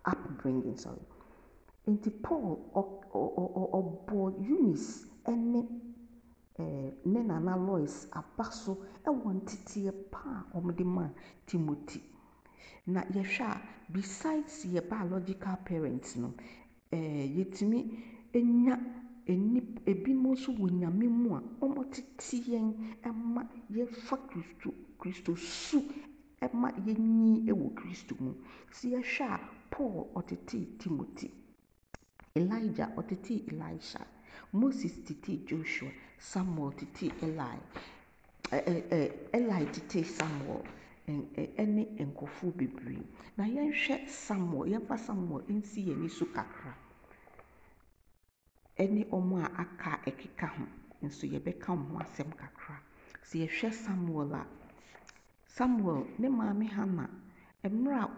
upbringing. 0.04 0.76
Sorry. 0.76 1.00
Nti 1.86 2.10
Paul 2.22 2.58
ɔbɔ 3.78 4.18
Eunice 4.48 5.06
ne 5.26 5.60
ne 7.04 7.22
nana 7.22 7.56
Lois 7.56 8.06
aba 8.12 8.50
so 8.50 8.78
wɔ 9.06 9.30
nteteɛ 9.40 9.92
pa 10.10 10.46
a 10.54 10.58
wɔde 10.60 10.84
maa 10.84 11.10
Timothy. 11.46 12.00
Na 12.86 13.02
yɛhwɛ 13.04 13.44
a 13.44 13.60
besides 13.92 14.64
yɛ 14.64 14.88
biological 14.88 15.56
parents 15.64 16.16
no, 16.16 16.32
eh, 16.92 17.26
yɛtumi 17.36 17.80
nya 18.34 18.78
enip 19.26 19.80
ebinom 19.86 20.32
nso 20.32 20.52
wɔ 20.52 20.70
nyame 20.70 21.06
mu 21.08 21.34
a 21.36 21.40
wɔtete 21.60 22.36
yɛn 22.48 22.74
ma 23.34 23.42
yɛfa 23.70 24.16
kristo 24.28 24.72
kristo 24.98 25.36
su 25.36 25.82
ma 26.52 26.70
yɛnyi 26.70 27.50
wɔ 27.52 27.74
kristo 27.74 28.14
mu. 28.20 28.34
Sɛ 28.72 28.88
yɛhwɛ 28.94 29.24
a 29.34 29.40
Paul 29.70 30.10
ɔtetee 30.14 30.78
Timothy. 30.78 31.30
Elijah 32.36 32.92
ɔtetee 32.96 33.48
Elisha. 33.52 34.06
Moses 34.52 34.92
tetee 35.04 35.44
Joshua. 35.46 35.90
Samuel 36.18 36.72
tetee 36.72 37.12
Eli. 37.22 37.58
Eli 39.32 39.64
tetee 39.72 40.04
Samuel 40.04 40.64
ɛne 41.08 41.82
nkurɔfoɔ 42.06 42.56
bebree. 42.56 43.02
Na 43.36 43.44
yɛnhwɛ 43.44 44.08
Samuel, 44.08 44.68
yɛmfa 44.72 44.98
Samuel 44.98 45.44
nsi 45.48 45.82
yɛn 45.86 45.98
ani 45.98 46.08
so 46.08 46.24
kakra. 46.26 46.74
Ɛne 48.78 49.06
wɔn 49.10 49.42
a 49.42 49.46
aka 49.60 50.00
ɛkeka 50.06 50.46
ho 50.48 50.64
nso 51.02 51.26
yɛbɛka 51.26 51.66
ho 51.76 51.98
asɛm 51.98 52.30
kakra. 52.36 52.80
Sɛ 53.22 53.46
yɛhwɛ 53.46 53.72
Samuel 53.72 54.34
a, 54.34 54.46
Samuel 55.56 56.02
ne 56.18 56.28
maame 56.28 56.66
Hannah, 56.76 57.10
mmerɛ 57.72 57.98
a 58.04 58.08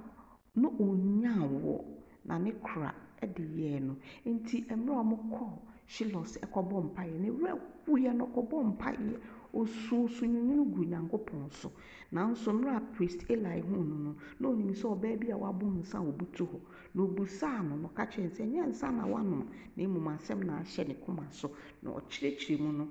na 0.61 0.69
ɔnnyaa 0.69 1.43
wo 1.63 1.85
na 2.25 2.39
ne 2.39 2.51
kora 2.65 2.95
de 3.21 3.43
yɛɛ 3.43 3.81
no, 3.87 3.97
nti 4.25 4.65
mmerɛ 4.71 5.01
a 5.01 5.05
wɔkɔɔ 5.11 5.51
Shiloh 5.87 6.25
sɛ 6.25 6.39
ɛkɔbɔ 6.47 6.77
mpaeɛ, 6.89 7.19
ne 7.21 7.29
werɛ 7.31 7.61
hoeɛ 7.87 8.13
na 8.17 8.25
ɔkɔbɔɔ 8.25 8.63
mpaeɛ. 8.73 9.21
Osuu 9.55 10.05
nsuyiri 10.09 10.65
gu 10.73 10.85
Nyankopɔn 10.85 11.51
so. 11.53 11.71
Nanso 12.13 12.53
mmerɛ 12.53 12.77
a 12.77 12.81
priest 12.95 13.25
Eli 13.31 13.61
huu 13.61 13.85
no 13.85 13.95
no, 14.05 14.17
na 14.41 14.49
onim 14.49 14.73
sɛ 14.73 14.87
ɔbaa 14.97 15.21
bi 15.21 15.29
a 15.31 15.37
wabɔ 15.37 15.67
nsa 15.81 15.99
a 15.99 16.03
hɔ. 16.03 16.61
Na 16.95 17.03
obisaa 17.03 17.63
no 17.69 17.77
na 17.77 17.89
ɔka 17.89 18.07
kyerɛɛ 18.11 18.39
no 18.39 18.45
ɛnyɛ 18.45 18.67
nsa 18.71 18.91
na 18.97 19.05
wanom, 19.07 19.47
na 19.77 19.85
mmom 19.85 20.09
asɛm 20.17 20.43
na 20.45 20.59
ahyɛ 20.61 20.89
ne 20.89 20.95
koma 21.05 21.27
so. 21.31 21.51
Na 21.83 21.91
ɔkyerɛkyerɛ 21.91 22.61
mu 22.61 22.73
no, 22.73 22.89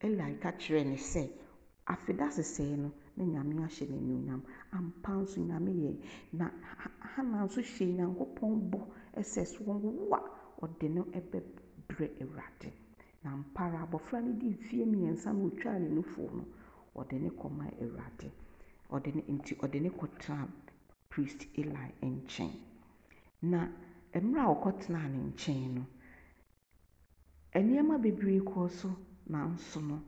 Eli 0.00 0.34
ka 0.40 0.50
kyerɛɛ 0.52 0.84
no 0.86 0.96
sɛ, 0.96 1.28
afe 1.86 2.16
da 2.16 2.28
sesɛɛ 2.28 2.76
no, 2.78 2.90
na 3.16 3.24
Nyame 3.24 3.62
ahyɛ 3.64 3.88
no 3.88 3.96
anuonyam. 3.96 4.42
Ampa 4.72 5.12
nso 5.12 5.40
Nyame 5.40 5.70
yɛe. 5.72 5.96
Na 6.32 6.50
Hannah 7.14 7.44
nso 7.46 7.60
hyɛɛ 7.60 7.94
Nyankopɔn 7.96 8.70
bɔ 8.70 8.80
sɛ 9.22 9.42
sɛ 9.44 9.64
ɔwo 9.64 10.12
a, 10.12 10.20
ɔde 10.62 10.88
no 10.94 11.02
bɛbrɛ 11.04 12.06
Awurade. 12.22 12.72
Na 13.24 13.32
ampa 13.32 13.62
ara 13.64 13.86
abɔfra 13.86 14.20
no 14.24 14.32
dii 14.32 14.54
mfeɛ 14.56 14.84
mmiɛnsa 14.86 15.32
na 15.32 15.44
otwaa 15.44 15.78
ne 15.78 15.88
nufoɔ 15.88 16.32
no, 16.34 16.44
ɔde 16.96 17.20
ne 17.20 17.30
kɔmaa 17.30 17.70
Awurade. 17.80 18.30
Ɔde 18.90 19.14
ne 19.14 19.22
nti 19.28 19.54
ɔde 19.56 19.80
ne 19.80 19.90
kɔtenaa 19.90 20.48
priest 21.08 21.46
Eli 21.56 21.92
nkyɛn. 22.02 22.50
Na 23.42 23.68
mmerɛ 24.14 24.40
a 24.40 24.54
ɔkɔtenaa 24.54 25.08
ne 25.10 25.18
nkyɛn 25.32 25.74
no, 25.74 25.86
nneɛma 27.54 27.98
bebree 28.02 28.40
kɔɔ 28.40 28.70
so 28.70 28.88
nanso 29.28 29.80
no, 29.80 30.00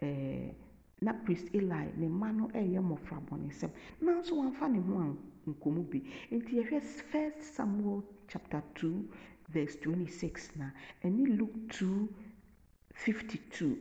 ɛɛ 0.00 0.54
na 1.02 1.12
priest 1.12 1.48
Eli 1.54 1.86
ne 1.96 2.06
mma 2.08 2.32
no 2.32 2.44
reyɛ 2.54 2.80
mmɔfra 2.80 3.18
bɔnesɛm 3.28 3.70
nanso 4.00 4.32
wamfa 4.36 4.68
ne 4.72 4.78
ho 4.80 5.16
nkɔm 5.50 5.76
bi. 5.90 5.98
Nti 6.30 6.52
yɛhwɛ 6.58 6.80
first 7.10 7.42
Samuel 7.54 8.02
chapter 8.28 8.62
2 8.74 9.08
verse 9.48 9.76
26 9.82 10.56
na 10.56 10.70
ɛne 11.04 11.36
Luke 11.38 11.58
2 11.68 12.08
52 12.94 13.76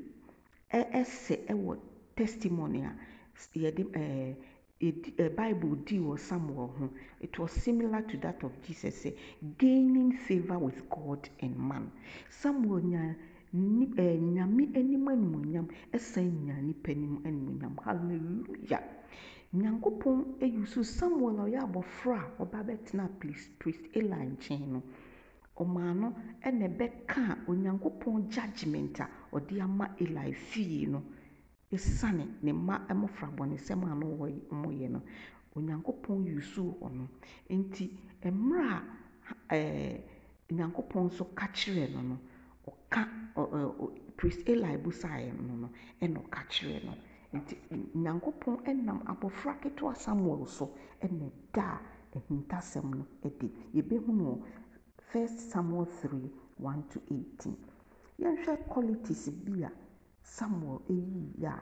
ɛsɛ 0.72 1.36
ɛwɔ 1.48 1.78
testimony 2.16 2.82
a 2.84 2.92
yɛde 3.56 3.84
edi 4.80 5.12
bible 5.38 5.76
deal 5.86 6.04
wɔ 6.04 6.18
samuel 6.20 6.90
it 7.20 7.38
was 7.38 7.52
similar 7.52 8.02
to 8.02 8.18
that 8.18 8.42
of 8.44 8.52
jesus 8.64 9.06
gaining 9.58 10.12
favour 10.12 10.58
with 10.58 10.90
god 10.90 11.30
and 11.42 11.56
man. 11.58 11.92
Samuel 12.30 12.82
nya 13.54 13.70
ni 13.70 13.86
ɛɛ 13.98 14.18
nyame 14.34 14.64
anim 14.76 15.08
animuonyam 15.08 15.68
ɛsan 15.94 16.46
nya 16.46 16.56
nipa 16.62 16.92
anim 16.92 17.20
animuonyam 17.26 17.76
hallelujah. 17.84 18.84
Nyankopɔn 19.54 20.66
so 20.66 20.82
samuel 20.84 21.40
a 21.40 21.44
ɔyɛ 21.44 21.60
abɔfra 21.68 22.18
a 22.20 22.44
ɔba 22.44 22.64
bɛtena 22.66 23.10
priest 23.20 23.60
priest 23.60 23.82
eli 23.94 24.26
nkyɛn 24.32 24.68
no 24.72 24.82
ɔmaa 25.58 25.94
no 26.00 26.14
ɛna 26.42 26.68
ɛbɛka 26.70 27.46
onyankopɔn 27.48 28.30
judgement 28.30 29.00
a 29.02 29.10
ɔde 29.34 29.60
ama 29.62 29.90
eli 30.00 30.32
fie 30.32 30.86
no 30.88 31.04
esiane 31.72 32.26
ne 32.42 32.52
mma 32.54 32.80
mmɔfra 32.90 33.36
bɔnesɛm 33.36 33.84
a 33.92 33.96
no 33.96 34.16
wɔyɛ 34.16 34.90
no. 34.90 35.02
Onyankopɔn 35.56 36.26
yusuu 36.26 36.80
hɔ 36.80 36.90
no. 36.96 37.08
Nti 37.50 37.92
mmerɛ 38.24 38.82
a 39.50 39.56
ɛɛ 39.56 40.02
nyankopɔn 40.52 41.06
nso 41.08 41.26
ka 41.36 41.48
kyerɛɛ 41.48 41.94
no 41.94 42.02
no 42.02 42.18
ɔka 42.70 43.02
eli 44.52 44.78
busaeɛ 44.84 45.32
no 45.48 45.54
no 45.62 45.70
ɛna 46.02 46.18
ɔka 46.24 46.42
kyerɛɛ 46.52 46.84
no 46.86 46.94
nti 47.38 47.56
nyankopɔn 48.04 48.56
ɛnam 48.70 49.00
abɔfra 49.12 49.54
ketewa 49.62 49.96
samuel 49.96 50.46
so 50.46 50.66
ɛna 51.02 51.26
ɛda 51.32 51.80
a 52.14 52.82
no 52.84 53.06
adi 53.24 53.48
yɛbɛhu 53.74 54.08
no 54.14 54.44
First 55.12 55.52
Samuel 55.52 55.86
3 55.86 56.32
1 56.58 56.84
to 56.90 57.02
18. 57.10 57.58
Yɛnhwɛ 58.20 58.68
qualities 58.70 59.30
bi 59.30 59.64
a 59.64 59.72
Samuel 60.24 60.82
ɛyii 60.90 61.44
a 61.44 61.62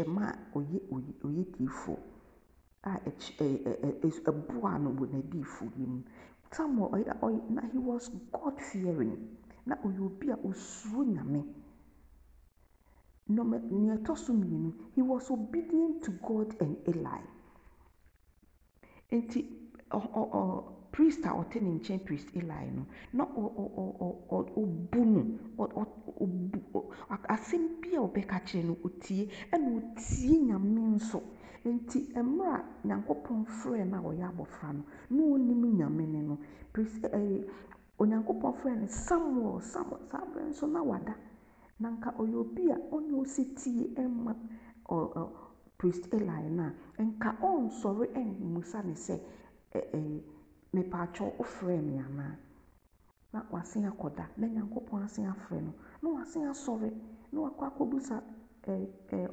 ɛma 0.00 0.24
ɔyɛ 0.54 0.78
ɔyɛ 1.24 1.44
diifoɔ 1.52 1.98
a 2.84 2.92
ɛboaa 4.30 4.80
no 4.80 4.90
wɔ 4.98 5.04
n'adiifoyɛ 5.12 5.86
mu. 5.86 6.02
Samuel 6.50 6.88
ɔyɛ 6.90 7.20
ɔyɛ 7.20 7.50
na 7.50 7.62
he 7.68 7.78
was 7.78 8.08
God 8.32 8.58
fearing 8.60 9.36
na 9.70 9.76
ɔyɛ 9.86 10.00
obi 10.06 10.26
a 10.30 10.36
osuro 10.48 11.02
Nyame. 11.14 11.40
Nɔma 13.30 13.56
nea 13.70 13.94
ɛtɔ 13.96 14.16
so 14.16 14.32
mmienu, 14.34 14.70
he 14.94 15.02
was 15.02 15.30
obedient 15.30 16.02
to 16.02 16.10
God 16.26 16.48
and 16.60 16.76
Eli. 16.88 17.22
Nti 19.12 19.40
priest 20.92 21.24
a 21.24 21.30
ɔte 21.30 21.60
ne 21.62 21.70
nkyɛn 21.78 22.04
priest 22.04 22.28
eli 22.34 22.70
no 22.74 22.86
na 23.12 23.24
ɔbu 23.24 25.04
no 25.04 25.22
asɛm 27.28 27.62
bi 27.80 27.94
a 27.96 28.00
ɔbɛka 28.00 28.38
kyerɛ 28.46 28.64
no 28.66 28.74
ɔtie 28.84 29.28
ɛna 29.52 29.68
ɔtie 29.78 30.38
nyame 30.46 30.80
nso 30.96 31.22
nti 31.64 31.98
mmerɛ 32.14 32.54
a 32.54 32.64
nyankopɔn 32.86 33.44
frɛ 33.46 33.84
no 33.88 33.96
a 33.98 34.02
ɔyɛ 34.14 34.24
abɔfra 34.30 34.72
no 34.74 34.82
na 35.10 35.22
ɔnim 35.22 35.62
nyame 35.78 36.06
ne 36.08 36.20
no 36.22 36.38
priest 36.72 37.02
ɛɛ 37.02 37.44
onyankopɔn 38.00 38.52
frɛ 38.60 38.72
no 38.80 38.86
samuel 38.86 39.60
samuel 39.60 40.00
saa 40.10 40.20
abere 40.24 40.48
nso 40.50 40.66
na 40.66 40.82
wada. 40.82 41.14
Na 41.80 41.88
nka 41.90 42.10
ɔyɛ 42.20 42.34
obi 42.40 42.70
a 42.70 42.76
ɔne 42.94 43.12
ɔsi 43.20 43.54
tie 43.54 43.84
ɔ 44.88 44.96
priest 45.78 46.12
eli 46.14 46.48
no 46.50 46.72
a 46.98 47.02
nka 47.02 47.30
ɔnsɔre 47.40 48.06
ɛmmusa 48.14 48.84
ne 48.84 48.94
sɛ 48.94 49.20
ɛɛ 49.74 50.22
mepatwɔ 50.74 51.26
wofrɛ 51.38 51.80
me 51.86 51.98
anaa 51.98 52.36
na 53.32 53.42
wasen 53.50 53.84
akɔda 53.84 54.28
na 54.36 54.46
nyankopɔn 54.46 55.02
asen 55.04 55.26
afrɛ 55.26 55.60
no 55.62 55.72
na 56.02 56.08
wasen 56.18 56.48
asɔre 56.48 56.90
na 57.32 57.40
wakɔ 57.40 57.64
akɔbusa 57.70 58.22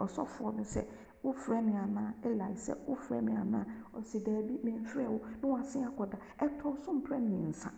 ɔsɔfoɔ 0.04 0.56
no 0.56 0.64
sɛ 0.64 0.86
wofrɛ 1.24 1.64
me 1.66 1.74
anaa 1.76 2.14
eli 2.24 2.54
sɛ 2.56 2.76
wofrɛ 2.88 3.22
me 3.24 3.34
anaa 3.34 3.66
ɔsi 3.96 4.24
daabi 4.24 4.60
memfrɛ 4.64 5.08
wo. 5.10 5.20
Na 5.42 5.48
wasen 5.56 5.84
akɔda 5.88 6.18
ɛtɔ 6.40 6.84
so 6.84 6.92
mprɛ 6.94 7.18
mmiɛnsa. 7.20 7.72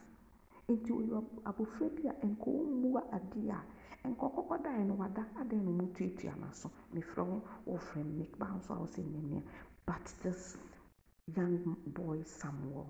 Nti 0.74 0.92
oyɛ 1.00 1.18
abɔfra 1.50 1.88
bi 1.96 2.04
a 2.08 2.14
nka 2.32 2.48
ɔmmua 2.62 3.02
adeɛ 3.18 3.52
a 4.04 4.08
nka 4.10 4.24
ɔkɔkɔdaeɛ 4.28 4.86
no 4.88 4.94
wada 5.02 5.24
adɛn 5.40 5.62
na 5.66 5.70
ɔmo 5.72 5.86
tuatua 5.96 6.34
n'aso 6.42 6.68
mefrɛ 6.94 7.24
wo 7.30 7.38
wofrɛ 7.68 8.04
me. 8.06 8.14
Meba 8.20 8.48
nso 8.56 8.74
a 8.74 8.80
wɔsɛ 8.84 9.02
nnɛmia 9.04 9.42
but 9.86 10.06
this 10.22 10.58
young 11.36 11.76
boy 11.86 12.22
samuel 12.24 12.88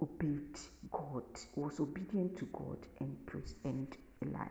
obeyed 0.00 0.58
God, 0.90 1.24
was 1.56 1.80
obedient 1.80 2.36
to 2.38 2.46
God 2.46 2.78
and 3.00 3.26
priest 3.26 3.56
and 3.64 3.88
Eli. 4.22 4.48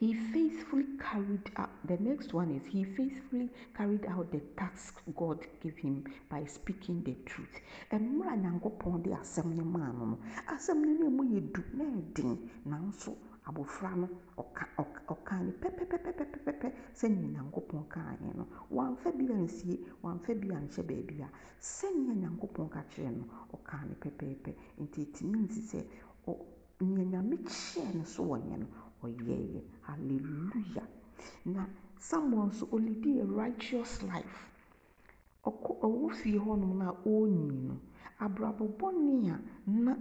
He 0.00 0.14
faithfully 0.14 0.86
carried 1.00 1.50
out, 1.56 1.70
the 1.84 1.96
next 1.96 2.32
one 2.32 2.52
is, 2.52 2.64
he 2.66 2.84
faithfully 2.84 3.50
carried 3.76 4.06
out 4.06 4.30
the 4.30 4.38
task 4.56 5.00
God 5.16 5.44
gave 5.60 5.76
him 5.76 6.04
by 6.30 6.44
speaking 6.44 7.02
the 7.02 7.14
truth. 7.26 7.60
Mmerɛ 7.90 8.32
a 8.32 8.36
Nyankopɔn 8.36 9.02
de 9.02 9.10
asɛm 9.10 9.56
no 9.56 9.64
maa 9.64 9.90
no 9.90 10.04
no, 10.06 10.18
asɛm 10.46 10.84
no 10.84 10.92
na 10.92 11.06
emu 11.06 11.24
yɛ 11.24 11.52
du 11.52 11.64
na 11.74 11.84
ɛden 11.84 12.38
nanso 12.66 13.16
abɔfra 13.44 13.96
no 13.96 14.08
ɔka 14.36 14.66
ɔka 15.08 15.42
ne 15.44 15.50
pɛpɛpɛpɛpɛpɛ 15.52 16.72
sɛnea 16.94 17.32
Nyankopɔn 17.34 17.88
kaeɛ 17.88 18.34
no. 18.36 18.46
Wamfa 18.70 19.10
bi 19.18 19.24
ansie, 19.32 19.80
wamfa 20.04 20.32
bi 20.40 20.48
anhyɛ 20.54 20.82
baabi 20.86 21.22
a 21.22 21.28
sɛnea 21.60 22.14
Nyankopɔn 22.14 22.68
ka 22.70 22.84
kyerɛɛ 22.90 23.16
no, 23.18 23.24
ɔkaa 23.52 23.88
ne 23.88 23.94
pɛpɛɛpɛ. 23.96 24.54
Nti 24.80 25.02
it 25.02 25.22
means 25.22 25.58
sɛ 25.72 25.84
nea 26.80 27.04
Nyame 27.04 27.36
kyerɛɛ 27.42 27.94
no 27.96 28.04
so 28.04 28.22
wɔnyɛ 28.22 28.58
no, 28.60 28.66
ɔyɛeɛ. 29.02 29.62
Hallelujah. 29.82 30.86
Na 31.44 31.66
Samuel 31.98 32.46
nso 32.48 32.66
ɔlidii 32.66 33.20
a 33.22 33.24
righteous 33.26 34.02
life. 34.02 34.48
Ɔwɔ 35.44 36.10
fie 36.14 36.38
hɔnom 36.38 36.76
na 36.78 36.92
ɔrenyin 37.04 37.68
no, 37.68 37.80
abrabɔ 38.20 38.64
bɔne 38.78 39.30
a 39.32 39.40
na 39.66 39.96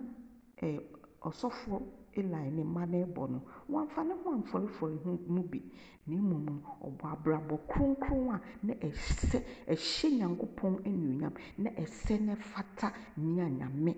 ɛɛ 0.62 0.82
ɔsɔfoɔ 1.22 1.82
Eli 2.18 2.50
ne 2.50 2.64
mma 2.64 2.86
no 2.88 2.98
rebɔ 3.06 3.30
no, 3.30 3.42
wamfa 3.70 4.04
ne 4.04 4.14
ho 4.24 4.32
amfɔrefɔre 4.34 5.20
mu 5.28 5.44
bi. 5.44 5.62
Na 6.08 6.16
mmom 6.18 6.46
no, 6.46 6.62
ɔbɔ 6.88 7.06
abrabɔ 7.14 7.60
kronkron 7.68 8.30
a 8.34 8.42
na 8.64 8.74
ɛsɛ 8.74 9.44
ɛhyɛ 9.68 10.18
Nyankopɔn 10.18 10.82
anuonyam, 10.86 11.34
na 11.60 11.70
ɛsɛ 11.72 12.20
na 12.26 12.34
ɛfata 12.36 12.92
nea 13.18 13.48
Nyame 13.50 13.94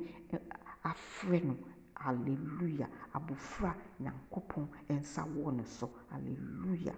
afrɛ 0.84 1.44
no. 1.46 1.56
Hallelujah. 2.00 2.90
Abɔfra 3.14 3.76
Nyankopɔn 4.00 4.68
nsa 4.90 5.24
wɔ 5.36 5.52
ne 5.56 5.64
so. 5.66 5.90
Hallelujah. 6.12 6.96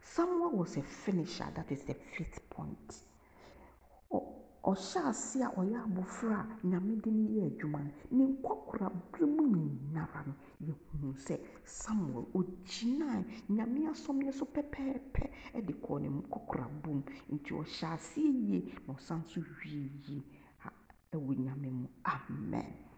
Samuel 0.00 0.50
was 0.50 0.76
a 0.76 0.82
finisher, 0.82 1.46
that 1.54 1.70
is 1.70 1.84
the 1.84 1.94
fifth 1.94 2.40
point. 2.50 3.04
Ɔhyɛ 4.64 5.08
ase 5.10 5.40
a 5.42 5.48
ɔyɛ 5.58 5.78
abɔfra 5.86 6.38
a 6.40 6.66
Nyame 6.66 7.00
de 7.02 7.10
no 7.10 7.28
yɛɛ 7.28 7.46
adwuma 7.50 7.80
no, 7.82 7.90
ne 8.10 8.24
nkɔkorabere 8.32 9.26
mu 9.26 9.42
nyinara 9.48 10.24
no, 10.26 10.34
yɛhunu 10.66 11.14
sɛ 11.18 11.40
Samuel 11.64 12.26
ogyinaa 12.32 13.24
Nyame 13.48 13.90
asɔm 13.90 14.32
so 14.32 14.44
pɛpɛɛpɛ 14.46 15.64
de 15.66 15.72
kɔɔ 15.72 16.00
ne 16.02 16.08
mu. 16.08 16.22
Nti 16.22 17.50
ɔhyɛ 17.52 17.86
aseɛ 17.92 18.22
yie 18.22 18.74
na 18.86 18.94
ɔsan 18.94 19.24
so 19.26 19.40
wie 19.64 19.90
yie 20.06 20.22
wɔ 21.12 21.36
Nyame 21.36 21.70
mu. 21.70 21.88
Amen. 22.04 22.91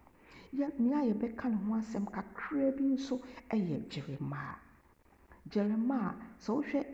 Nea 0.55 0.99
yɛbɛka 1.03 1.49
ne 1.49 1.55
ho 1.65 1.73
asɛm 1.75 2.05
kakraa 2.15 2.71
bi 2.75 2.83
nso 2.83 3.19
yɛ 3.51 3.77
Jeremiah. 3.89 4.55
Jeremiah, 5.49 6.15
sɛ 6.39 6.51
wohwɛ 6.55 6.85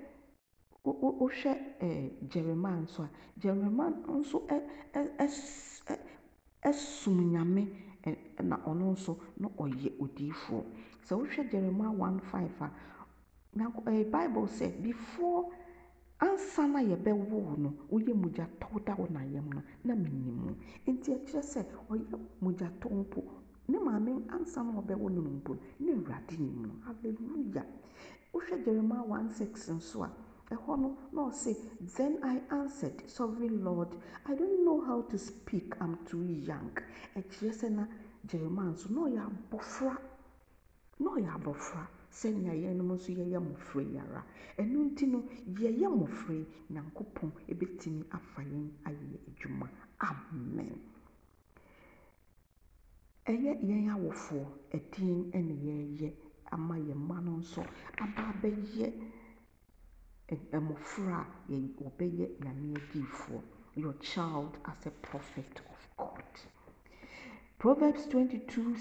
wo 0.83 0.91
wo 1.01 1.11
wohwɛ 1.19 1.51
ɛɛ 1.79 2.81
nso 2.81 3.03
a, 3.03 3.09
Jeremiah 3.39 3.91
nso 4.07 4.47
ɛsom 6.63 7.17
Nyame 7.31 7.67
na 8.43 8.57
ɔno 8.65 8.91
nso 8.93 9.17
na 9.37 9.47
ɔyɛ 9.49 9.89
odiyifoɔ. 9.99 10.63
Sɛ 11.05 11.13
wohwɛ 11.19 11.97
one 11.97 12.19
five 12.19 12.61
a, 12.61 12.71
Nyanko 13.55 13.83
Bible 14.11 14.47
sɛ 14.47 14.81
before 14.81 15.51
ansa 16.19 16.65
na 16.67 16.79
yɛbɛwo 16.79 17.29
wo 17.29 17.55
no, 17.57 17.73
woyɛ 17.91 18.13
mogyatɔw 18.15 18.83
da 18.85 18.95
wo 18.95 19.05
na 19.11 19.19
no, 19.23 19.61
na 19.83 19.93
minim 19.95 20.45
wo. 20.47 20.55
Nti 20.87 21.11
ɛkyerɛ 21.13 21.41
sɛ 21.43 21.65
ɔyɛ 21.89 22.19
mogyatɔw 22.41 22.91
mpo 22.91 23.40
ne 23.67 23.77
maame 23.79 24.11
ansa 24.29 24.63
na 24.63 24.79
ɔbɛwo 24.81 25.09
no 25.11 25.21
mpo 25.21 25.57
na 25.79 25.91
Awurade 25.93 26.37
nim 26.39 26.61
no. 26.63 26.73
Hallelujah. 26.85 27.65
Wohwɛ 28.33 28.63
Jeremiah 28.65 29.03
one 29.03 29.29
six 29.29 29.69
nso 29.69 30.03
a, 30.03 30.11
ɛhɔ 30.55 30.79
no 30.79 30.97
na 31.11 31.21
ɔse, 31.29 31.55
Then 31.95 32.19
I 32.23 32.41
answered, 32.49 33.09
Sovereign 33.09 33.63
Lord, 33.63 33.89
I 34.25 34.35
don't 34.35 34.63
know 34.65 34.81
how 34.81 35.01
to 35.03 35.17
speak, 35.17 35.75
I'm 35.81 35.97
too 36.05 36.23
young. 36.23 36.71
Ɛkyerɛ 37.15 37.51
sɛ 37.53 37.71
na 37.71 37.85
Jeremiah 38.25 38.71
nso 38.71 38.89
na 38.89 39.01
ɔyɛ 39.01 39.21
abɔfra. 39.29 39.97
Na 40.99 41.09
ɔyɛ 41.11 41.29
abɔfra 41.35 41.87
sɛnea 42.11 42.53
yɛnom 42.53 42.91
nso 42.95 43.11
yɛyɛ 43.11 43.39
mmɔfra 43.39 43.81
yi 43.91 43.97
ara. 43.99 44.23
Ɛno 44.57 44.91
nti 44.91 45.05
no, 45.07 45.23
yɛyɛ 45.47 45.87
mmɔfra 45.87 46.33
yi, 46.35 46.45
Nyankopɔn 46.71 47.31
bɛtumi 47.47 48.05
afa 48.11 48.41
yɛn 48.41 48.69
ayɛ 48.85 49.19
adwuma. 49.27 49.69
Amen. 50.01 50.90
Ɛyɛ 53.29 53.51
yɛn 53.67 53.89
awofoɔ 53.93 54.45
ɛdeɛn 54.75 55.45
na 55.47 55.53
yɛreyɛ 55.65 56.09
ama 56.51 56.75
yɛn 56.77 56.97
mma 56.97 57.21
no 57.21 57.37
nso 57.37 57.61
aba 58.03 58.21
abɛyɛ 58.33 58.87
mmɔfra 60.53 61.19
a 61.21 61.51
yɛ 61.51 61.57
wɔbɛyɛ 61.77 62.25
Nyame 62.41 62.75
adiyifoɔ. 62.79 63.41
Your 63.75 63.93
child 63.99 64.57
as 64.65 64.85
a 64.85 64.91
prophet 64.91 65.61
of 65.69 65.87
God. 65.97 66.23
Proverbs 67.59 68.05
22 68.07 68.75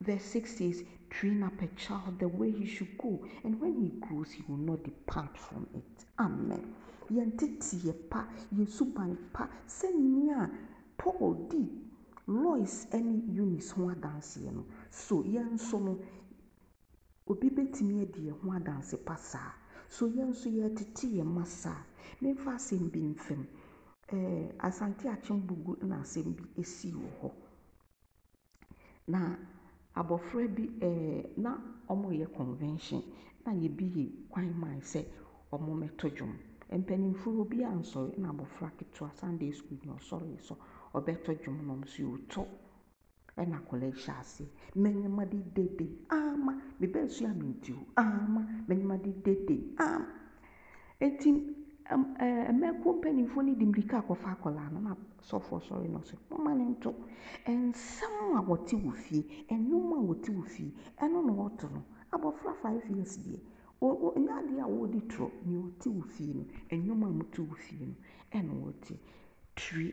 verse 0.00 0.24
6 0.24 0.56
says, 0.58 0.84
Train 1.08 1.42
up 1.44 1.60
a 1.62 1.68
child 1.68 2.18
the 2.18 2.28
way 2.28 2.50
he 2.50 2.66
should 2.66 2.98
go, 2.98 3.24
and 3.44 3.60
when 3.60 3.80
he 3.80 3.88
grows, 4.00 4.32
he 4.32 4.42
will 4.48 4.56
not 4.58 4.82
depart 4.82 5.38
from 5.38 5.66
it. 5.74 6.04
Amen. 6.18 6.74
Yɛn 7.10 7.36
teteɛ 7.36 7.94
pa, 8.10 8.26
yɛn 8.52 8.66
suban 8.68 9.16
pa, 9.32 9.48
sɛnea 9.68 10.50
Paul 10.98 11.46
di 11.48 11.85
Lois 12.28 12.88
ne 12.92 13.22
Eunice 13.36 13.72
ho 13.76 13.88
adanseɛ 13.88 14.50
no, 14.52 14.64
so 14.90 15.22
yɛn 15.22 15.52
nso 15.54 15.78
no, 15.78 15.96
obi 17.28 17.50
bɛtumi 17.50 18.02
adi 18.02 18.20
yɛn 18.26 18.40
ho 18.40 18.50
adanse 18.52 18.96
pa 19.04 19.16
saa. 19.16 19.52
So 19.88 20.08
yɛn 20.08 20.30
nso 20.30 20.48
yɛretete 20.50 21.06
yɛn 21.06 21.24
mma 21.26 21.44
saa. 21.46 21.84
Memfa 22.20 22.54
asɛm 22.56 22.90
bi 22.90 23.00
mfam. 23.00 23.46
Ɛɛ 24.08 24.56
Asante 24.58 25.06
Akyembugu 25.08 25.82
na 25.84 26.00
asɛm 26.02 26.34
bi 26.34 26.62
sii 26.64 26.92
wɔ 26.94 27.08
hɔ. 27.20 27.30
Na 29.06 29.36
abɔfra 29.94 30.48
bi 30.52 30.66
ɛɛ 30.80 31.36
na 31.38 31.56
wɔreyɛ 31.88 32.34
convention 32.34 33.02
na 33.44 33.52
yɛbi 33.52 33.86
yɛ 33.94 34.28
kwan 34.28 34.52
maa 34.58 34.80
sɛ 34.80 35.06
wɔmmɛto 35.52 36.10
dwom. 36.16 36.34
Mpanimfoɔ 36.72 37.38
obi 37.40 37.58
ansɔre 37.62 38.18
na 38.18 38.32
abɔfra 38.32 38.72
ketewa 38.76 39.12
Sunday 39.14 39.52
school 39.52 39.78
na 39.84 39.92
ɔsɔree 39.94 40.40
so 40.40 40.58
ɔbɛto 40.96 41.30
dwom 41.42 41.58
ɔno 41.60 41.74
nso 41.82 42.02
yɛreto. 42.02 42.42
Ɛna 43.36 43.56
akwadaa 43.60 43.92
hyɛ 43.92 44.12
aseɛ, 44.20 44.46
manyamade 44.76 45.38
dede 45.54 45.86
ama, 46.08 46.52
a 46.80 47.34
menti 47.34 47.72
o 47.72 47.86
ama, 47.96 48.40
manyamade 48.66 49.12
dede 49.22 49.74
ama. 49.78 50.06
Ɛɛ 51.00 52.52
mmaako 52.52 52.88
mpanimfoɔ 52.96 53.42
no 53.44 53.54
de 53.54 53.64
mmirika 53.66 53.98
akɔfa 54.02 54.28
akwadaa 54.36 54.70
no 54.72 54.80
na 54.80 54.96
sɔfoɔ 55.22 55.60
sɔre 55.60 55.88
na 55.90 55.98
ɔse 55.98 56.14
momma 56.30 56.54
no 56.54 56.64
nto. 56.70 56.94
Nsɛm 57.46 58.36
a 58.38 58.40
wɔte 58.42 58.74
wɔ 58.82 58.92
fie, 58.94 59.22
nnwom 59.50 59.92
a 59.92 60.00
wɔte 60.08 60.30
wɔ 60.34 60.44
fie, 60.48 60.72
ɛno 60.98 61.24
na 61.26 61.32
wɔreto 61.32 61.70
no. 61.72 61.82
Abɔfra 62.12 62.54
five 62.62 62.88
years 62.88 63.18
deɛ, 63.18 63.38
ɔnyɛ 63.82 64.32
adeɛ 64.32 64.60
a 64.64 64.68
wɔde 64.68 65.00
torɔ. 65.08 65.30
Nea 65.44 65.60
ɔte 65.60 65.88
wɔ 65.92 66.02
fie 66.08 66.32
no, 66.32 66.44
nnwom 66.70 67.02
a 67.04 67.10
mote 67.12 67.38
wɔ 67.38 67.54
fie 67.56 67.84
no, 67.84 67.94
ɛna 68.32 68.52
wɔretie. 68.62 68.98
Tiri 69.54 69.92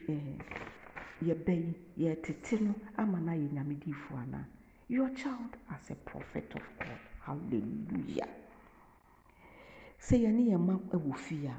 yɛba 1.22 1.54
yi, 1.54 1.74
yɛtete 1.98 2.60
no 2.62 2.74
ama 2.98 3.20
no 3.20 3.32
ayɛ 3.32 3.52
Nyame 3.54 3.76
diyifoɔ 3.80 4.18
anaa? 4.24 4.46
Your 4.90 5.10
child 5.16 5.58
as 5.70 5.90
a 5.92 5.96
prophet 5.96 6.54
of 6.56 6.64
God. 6.80 7.00
Hallelujah. 7.22 8.28
Sɛ 10.00 10.18
yɛne 10.24 10.50
yɛn 10.52 10.60
ma 10.66 10.74
wɔ 10.76 11.16
fie 11.16 11.48
a, 11.48 11.56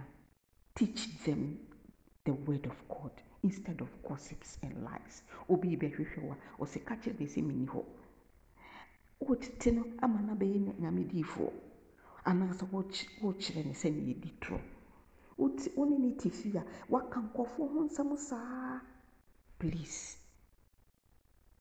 teach 0.75 1.23
them 1.25 1.59
the 2.25 2.33
word 2.33 2.67
of 2.67 2.77
God 2.89 3.13
instead 3.43 3.81
of 3.81 3.89
gossips 4.03 4.59
and 4.63 4.83
lies. 4.85 5.23
Obi 5.49 5.77
bɛhwehwɛ 5.77 6.23
wa 6.23 6.37
ɔsɛ 6.59 6.85
ka 6.85 6.97
kyerɛ 6.97 7.21
ne 7.21 7.27
sɛ 7.27 7.43
menni 7.43 7.67
hɔ. 7.67 7.85
wɔtete 9.21 9.73
no 9.75 9.85
ama 10.03 10.21
no 10.21 10.35
Nyame 10.35 11.05
diyifoɔ 11.09 11.53
anaasɛ 12.27 12.67
wokyerɛ 12.71 13.65
no 13.67 13.73
sɛne 13.73 14.01
yɛdi 14.09 14.31
torɔ. 14.41 14.61
wone 15.37 15.59
wo 15.77 15.85
ne 15.99 16.15
te 16.17 16.29
fie 16.31 16.57
a, 16.57 16.65
waka 16.89 17.21
nkɔfoɔ 17.21 17.69
ho 17.73 17.85
nsɛm 17.89 18.17
saa. 18.19 18.81
Please 19.65 20.19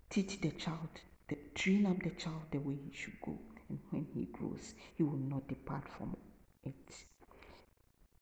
teach 0.10 0.42
the 0.42 0.52
child, 0.52 0.90
the, 1.30 1.38
train 1.56 1.86
up 1.86 2.04
the 2.04 2.10
child 2.10 2.42
the 2.52 2.58
way 2.60 2.76
he 2.76 2.92
should 2.94 3.14
go, 3.26 3.40
and 3.70 3.80
when 3.92 4.06
he 4.14 4.26
grows, 4.26 4.74
he 4.98 5.04
will 5.04 5.16
not 5.16 5.48
depart 5.48 5.88
from 5.88 6.14
it. 6.66 7.06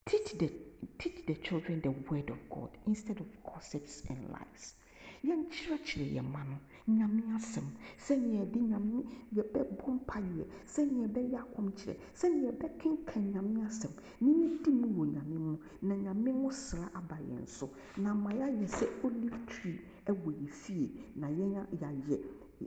Teach 0.06 0.34
the 0.38 0.52
teach 1.00 1.26
the 1.26 1.34
children 1.34 1.82
the 1.82 1.90
word 1.90 2.30
of 2.30 2.48
God 2.48 2.70
instead 2.86 3.20
of 3.22 3.26
gossips 3.44 4.04
and 4.08 4.30
lies. 4.30 4.76
Yɛnkyerɛkyerɛ 5.28 6.06
yɛn 6.16 6.26
mma 6.30 6.42
no 6.50 6.58
Nyame 6.98 7.22
asɛm 7.38 7.68
sɛnea 8.06 8.40
yɛde 8.42 8.60
Nyame 8.70 8.98
yɛbɛbɔ 9.36 9.86
mpaeɛ, 9.98 10.44
sɛnea 10.74 11.02
yɛbɛyɛ 11.06 11.38
akɔmkyerɛ, 11.44 11.94
sɛnea 12.20 12.42
yɛbɛkenkan 12.50 13.24
Nyame 13.34 13.60
asɛm 13.70 13.94
na 14.22 14.30
yɛdi 14.42 14.70
mu 14.80 14.88
wɔ 14.98 15.04
Nyame 15.14 15.38
mu 15.46 15.58
na 15.88 15.94
Nyame 15.96 16.30
nwosra 16.34 16.90
aba 16.96 17.18
yɛn 17.30 17.48
so. 17.48 17.70
Na 17.98 18.12
ama 18.12 18.32
yɛayɛ 18.34 18.66
sɛ 18.68 18.86
olive 19.06 19.46
tree 19.46 19.80
wɔ 20.08 20.30
yɛn 20.40 20.48
fie 20.50 20.90
na 21.16 21.28
yɛn 21.28 21.54
yɛayɛ 21.80 22.18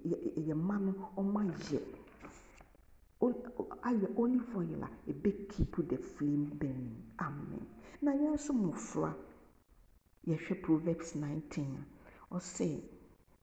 yɛ 0.05 0.17
yɛn 0.47 0.57
mma 0.59 0.79
no 0.79 0.93
wɔayɛ 1.17 1.81
ayɛ 3.83 4.07
olive 4.17 4.57
oil 4.57 4.83
a 4.85 4.89
ɛbɛkeep 5.11 5.89
the 5.89 5.97
flame 5.97 6.47
burning. 6.61 7.03
Amen. 7.19 7.67
Na 8.01 8.13
yɛn 8.13 8.35
nso 8.35 8.53
mmɔfra 8.53 9.13
yɛhwɛ 10.29 10.63
proverbs 10.63 11.15
19 11.17 11.85
a 12.35 12.37
ɔsɛ 12.37 12.83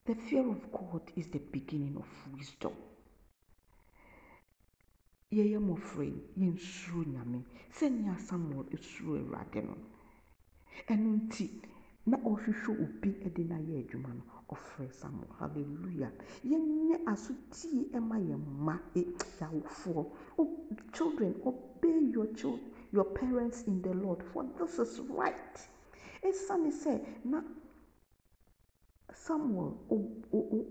the 0.06 0.14
fear 0.16 0.46
of 0.50 0.70
god 0.72 1.02
is 1.16 1.28
the 1.30 1.40
beginning 1.40 1.96
of 1.96 2.08
wisdom. 2.36 2.74
Yɛyɛ 5.32 5.60
mmɔfra 5.60 6.04
yi 6.04 6.22
yɛnsuro 6.38 7.06
nyame. 7.06 7.44
Sɛnea 7.72 8.20
samuel 8.20 8.66
suro 8.82 9.16
awurade 9.20 9.64
no. 9.64 9.78
Ɛno 10.90 11.10
nti 11.22 11.62
na 12.06 12.18
ɔhwehwɛ 12.18 12.72
obi 12.84 13.12
de 13.30 13.44
no 13.44 13.56
ayɛ 13.56 13.80
adwuma 13.86 14.14
no 14.14 14.24
ɔfrɛ 14.50 14.92
samuel. 14.92 15.30
Hallelujah. 15.40 16.12
Yɛnyɛ 16.44 17.06
asotie 17.06 17.88
ma 18.02 18.18
yɛn 18.18 18.44
mma 18.44 18.78
yɛawofoɔ 18.94 20.06
children 20.92 21.34
obey 21.46 22.00
your 22.12 22.28
children 22.34 22.72
your 22.92 23.06
parents 23.06 23.64
in 23.68 23.82
the 23.84 23.94
lord 23.94 24.22
for 24.22 24.44
this 24.58 24.80
is 24.80 25.00
right. 25.02 25.70
Ɛsiane 26.24 26.72
sɛ 26.74 27.06
na 27.24 27.42
samuel 29.14 29.74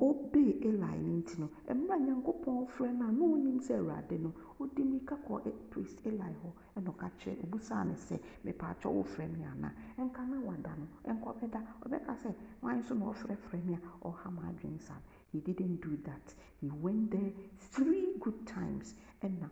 obey 0.01 0.59
eli 0.69 0.99
no 1.01 1.13
nti 1.21 1.35
no 1.41 1.47
mmerɛ 1.75 1.97
nyankopɔn 2.07 2.67
frɛ 2.75 2.89
no 2.99 3.05
a 3.09 3.13
na 3.13 3.25
ɔnim 3.25 3.59
sɛ 3.61 3.75
awurade 3.79 4.19
no 4.21 4.33
ɔdi 4.61 4.83
mirika 4.85 5.17
kɔ 5.27 5.35
priest 5.71 5.99
eli 6.07 6.33
hɔ 6.43 6.49
ɛna 6.77 6.91
ɔka 6.93 7.11
kyerɛ 7.19 7.43
obusaa 7.45 7.85
no 7.87 7.95
sɛ 7.95 8.17
mepaakyɛ 8.45 8.89
wofrɛ 8.97 9.29
me 9.33 9.45
anaa 9.45 9.73
ɛnka 9.99 10.23
na 10.29 10.41
wada 10.41 10.73
no 10.77 10.87
ɛnka 11.05 11.27
ɔbɛda 11.33 11.61
ɔbɛka 11.85 12.15
sɛ 12.23 12.35
wan 12.63 12.83
so 12.83 12.95
na 12.95 13.07
ɔfrɛfrɛ 13.13 13.65
me 13.65 13.75
a 13.75 13.81
ɔha 14.09 14.81
saa 14.81 14.99
he 15.33 15.41
didn't 15.41 15.81
do 15.81 15.97
that. 15.99 16.35
He 16.61 16.69
went 16.71 17.11
there 17.13 17.33
three 17.59 18.15
good 18.19 18.47
times 18.47 18.95
ɛna 19.23 19.49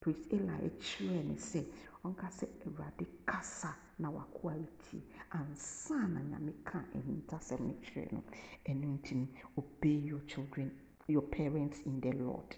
priest 0.00 0.32
eli 0.32 0.70
kyerɛɛ 0.78 1.24
no 1.28 1.34
sɛ 1.34 1.64
ɔnka 2.04 2.28
sɛ 2.30 2.46
awurade 2.66 3.06
kasa 3.26 3.74
na 3.98 4.08
retie 4.42 5.02
ansa 5.30 6.08
na 6.08 6.20
nyame 6.20 6.52
ka 6.64 6.78
ahintasɛm 6.94 7.60
no 7.66 7.74
kyerɛ 7.82 8.12
no 8.12 8.22
ɛno 8.66 8.86
nti 8.98 9.14
no 9.14 9.26
obey 9.58 9.98
your 10.08 10.20
children 10.26 10.70
your 11.08 11.22
parents 11.22 11.80
in 11.86 12.00
the 12.00 12.12
lord. 12.12 12.56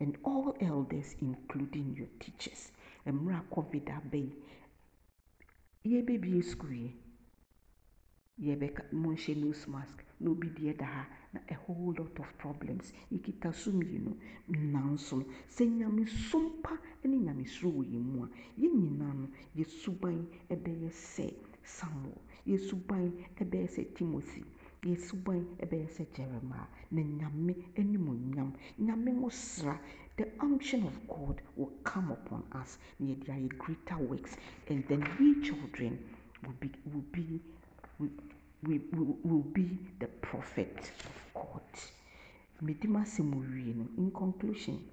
And 0.00 0.18
all 0.24 0.56
elders 0.60 1.14
including 1.20 1.94
your 1.96 2.08
teachers. 2.18 2.72
Mmerɛ 3.06 3.38
a 3.38 3.54
covid 3.54 3.88
aba 3.96 4.16
yi 4.18 4.32
yɛbɛbie 5.84 6.42
school 6.44 6.90
yɛbɛka 8.40 8.90
monhyɛ 8.92 9.36
nose 9.36 9.66
mask. 9.68 10.04
Na 10.20 10.30
obi 10.30 10.48
deɛ 10.48 10.76
da 10.76 11.06
a 11.48 11.54
whole 11.54 11.94
lot 11.98 12.18
of 12.18 12.38
problems. 12.38 12.92
Yɛkita 13.12 13.52
so 13.54 13.70
mmienu 13.72 14.14
nanso 14.48 15.18
no 15.18 15.24
sɛ 15.48 15.64
nyamesom 15.66 16.62
pa 16.62 16.78
ne 17.04 17.16
nyamesuro 17.16 17.70
wɔ 17.70 17.84
yɛn 17.92 18.02
mu 18.12 18.24
a 18.24 18.28
yɛn 18.60 18.72
nyinaa 18.80 19.12
no 19.14 19.28
yɛsuban 19.56 20.26
bɛyɛ 20.48 20.90
sɛ 20.90 21.34
samuel 21.62 22.20
yɛsuban 22.46 23.12
bɛyɛ 23.38 23.68
sɛ 23.68 23.94
timothy. 23.94 24.44
Yɛsuban 24.82 25.44
bɛyɛ 25.58 25.88
sɛ 25.88 26.06
jeremiah. 26.14 26.68
Na 26.90 27.02
nyame 27.02 27.54
animonyam 27.76 28.52
nyame 28.78 29.20
ho 29.20 29.28
sra 29.30 29.78
the 30.16 30.26
unction 30.40 30.84
of 30.86 31.08
god 31.08 31.40
will 31.56 31.72
come 31.82 32.10
upon 32.12 32.42
us. 32.52 32.78
Na 33.00 33.14
yɛde 33.14 33.48
greater 33.58 33.98
works 33.98 34.36
and 34.68 34.84
then 34.88 35.02
we 35.18 35.40
children 35.42 35.98
will 36.44 36.54
be, 36.60 36.70
will 36.92 37.04
be 37.12 37.40
will, 38.66 39.16
will, 39.22 39.42
be 39.52 39.78
the 40.00 40.06
prophet 40.06 40.90
of 41.04 41.32
God. 41.34 41.62
In 42.68 44.10
conclusion, 44.14 44.84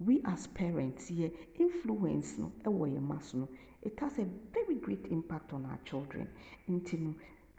we 0.00 0.20
as 0.24 0.46
parents 0.48 1.08
here 1.08 1.30
influence 1.58 2.38
no 2.38 2.52
ɛwɔ 2.64 3.34
no 3.34 3.48
it 3.82 3.98
has 4.00 4.18
a 4.18 4.26
very 4.52 4.76
great 4.76 5.06
impact 5.10 5.52
on 5.52 5.64
our 5.66 5.78
children. 5.84 6.28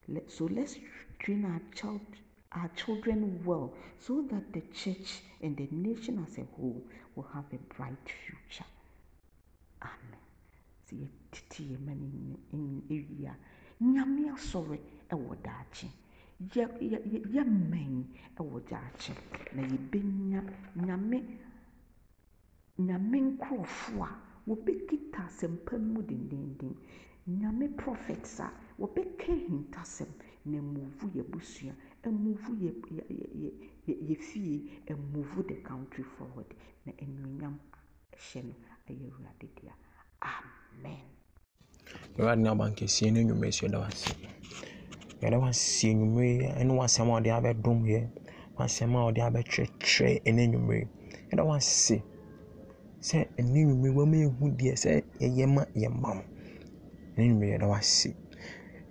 No, 0.08 0.22
so 0.28 0.46
let's 0.46 0.78
train 1.20 1.46
our 1.46 1.62
child 1.74 2.02
our 2.52 2.70
children 2.76 3.42
well 3.44 3.74
so 4.00 4.22
that 4.32 4.54
the 4.54 4.62
church 4.74 5.22
and 5.42 5.58
the 5.58 5.68
nation 5.72 6.26
as 6.28 6.38
a 6.38 6.46
whole 6.56 6.82
will 7.16 7.28
have 7.34 7.46
a 7.52 7.58
bright 7.76 7.98
future. 8.06 8.66
Amen. 9.82 10.20
Sɛ 10.88 10.96
yɛtete 11.02 11.62
yɛn 11.72 11.80
mma 13.82 14.06
no 14.06 14.34
asɔre 14.34 14.80
wɔ 15.12 15.36
daakye. 15.44 15.90
Yɛmmɛn 17.34 18.06
wɔ 18.38 18.60
daakye. 18.70 19.14
Na 19.56 19.62
yɛbɛnya 19.62 20.42
nyame 20.76 21.20
nyame 22.78 23.18
nkurɔfoɔ 23.30 24.04
a 24.04 24.10
wɔbɛkita 24.48 25.20
asɛmpa 25.28 25.78
mu 25.80 26.02
dendenden 26.04 26.76
nyame 27.28 27.68
prophets 27.78 28.40
a 28.40 28.52
wɔbɛka 28.80 29.32
ahintasɛm 29.32 30.12
na 30.46 30.58
mmuvu 30.62 31.08
yɛ 31.16 31.24
busua 31.32 31.74
mmuvu 32.04 32.52
yɛ 32.64 32.72
yɛ 33.88 34.16
fie 34.20 34.82
mmuvu 34.90 35.44
the 35.48 35.56
country 35.64 36.04
forward. 36.04 36.54
Na 36.86 36.92
anuonyam 37.02 37.58
hyɛ 38.14 38.44
no 38.44 38.54
ayɛ 38.90 39.06
awurade 39.10 39.48
dea. 39.56 39.74
Amen. 40.22 41.08
Awurade 42.18 42.40
no 42.42 42.52
abankɛsie 42.56 43.12
no 43.12 43.22
nnwuma 43.22 43.48
ɛsuo 43.48 43.72
da 43.72 43.80
wase 43.80 44.14
Awurade 45.26 45.42
w'asi 45.44 45.90
enyimire 45.92 46.48
ne 46.66 46.74
w'asɛm 46.78 47.10
a 47.10 47.14
ɔde 47.18 47.30
abɛdom 47.38 47.80
yɛ, 47.92 48.02
w'asɛm 48.58 48.92
a 48.96 49.00
ɔde 49.10 49.22
abɛkyerɛkyerɛ 49.28 50.22
ɛne 50.28 50.42
enyimire. 50.46 50.88
Awurade 51.32 51.44
w'ase 51.50 51.96
sɛ 53.08 53.18
ɛne 53.38 53.58
enyimire 53.58 53.94
wɔma 53.98 54.16
yɛhu 54.24 54.46
deɛ 54.60 54.76
sɛ 54.84 54.92
yɛyɛ 55.22 55.46
ma 55.56 55.64
yɛma 55.82 56.10
wo. 56.18 56.24
Ɛne 57.18 57.24
enyimire 57.26 57.54
Awurade 57.58 57.70
w'ase. 57.74 58.10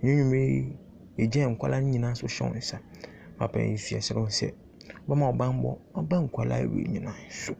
Ɛne 0.01 0.09
enyimire 0.11 0.75
yɛgyaa 1.17 1.47
nkwadaa 1.55 1.81
no 1.81 1.87
nyinaa 1.89 2.15
so 2.17 2.27
hyɛ 2.27 2.43
wo 2.51 2.53
nsa. 2.59 2.77
Papa 3.37 3.59
yi 3.63 3.77
fi 3.77 3.95
ɛsrɛ 3.95 4.19
wo 4.19 4.27
sɛ 4.27 4.51
wɔbɛma 5.07 5.25
wo 5.31 5.33
bammɔ, 5.39 5.71
wɔaba 5.93 6.15
nkwadaa 6.27 6.67
wei 6.67 6.83
nyinaa 6.83 7.15
so. 7.31 7.55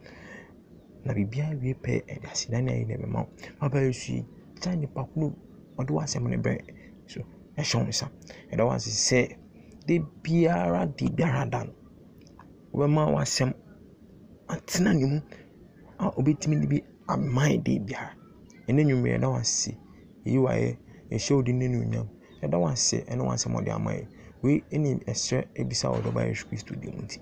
Na 1.04 1.14
biribiara 1.14 1.56
wie 1.60 1.72
pɛ 1.74 2.04
ɛde 2.12 2.26
asedane 2.28 2.68
a 2.68 2.76
yɛde 2.84 3.00
bɛma 3.00 3.24
wo. 3.24 3.28
Papa 3.58 3.78
Yesu 3.80 4.20
yɛgyaa 4.60 4.76
nipa 4.78 5.04
koro 5.14 5.32
ɔde 5.78 5.90
w'asɛm 5.96 6.28
no 6.28 6.36
brɛɛ 6.36 6.60
so 7.06 7.22
ɛhyɛ 7.58 7.74
wo 7.78 7.84
nsa 7.88 8.06
ɛda 8.52 8.62
wo 8.66 8.72
ase 8.72 8.90
sɛ 8.90 9.36
de 9.86 9.98
biara 10.22 10.86
de 10.96 11.08
biara 11.10 11.46
da 11.50 11.64
no 11.64 11.72
wobɛma 12.72 13.12
w'asɛm 13.14 13.52
atena 14.48 14.92
ne 14.94 15.06
mu 15.06 15.20
a 15.98 16.10
obɛtumi 16.18 16.60
de 16.60 16.66
bi 16.66 16.82
aman 17.08 17.62
de 17.62 17.78
biara 17.78 18.12
ɛne 18.68 18.80
nnwummerɛ 18.84 19.16
ɛda 19.18 19.28
wo 19.30 19.36
ase 19.36 19.70
ɛyi 20.26 20.38
wayɛ 20.38 20.76
ɛhyɛ 21.10 21.34
wo 21.36 21.42
de 21.42 21.52
ne 21.52 21.68
nuonyam 21.68 22.08
ɛda 22.42 22.58
wo 22.60 22.66
ase 22.68 23.04
ɛne 23.08 23.22
w'asɛm 23.24 23.54
ɔde 23.56 23.70
ama 23.72 23.90
yɛ 23.94 24.06
wei 24.42 24.62
ɛne 24.72 25.00
ɛsrɛ 25.06 25.44
ebisa 25.54 25.88
wɔ 25.88 26.02
dɔba 26.02 26.26
yesu 26.28 26.46
kristo 26.48 26.74
di 26.80 26.88
mu 26.90 27.02
nti 27.02 27.18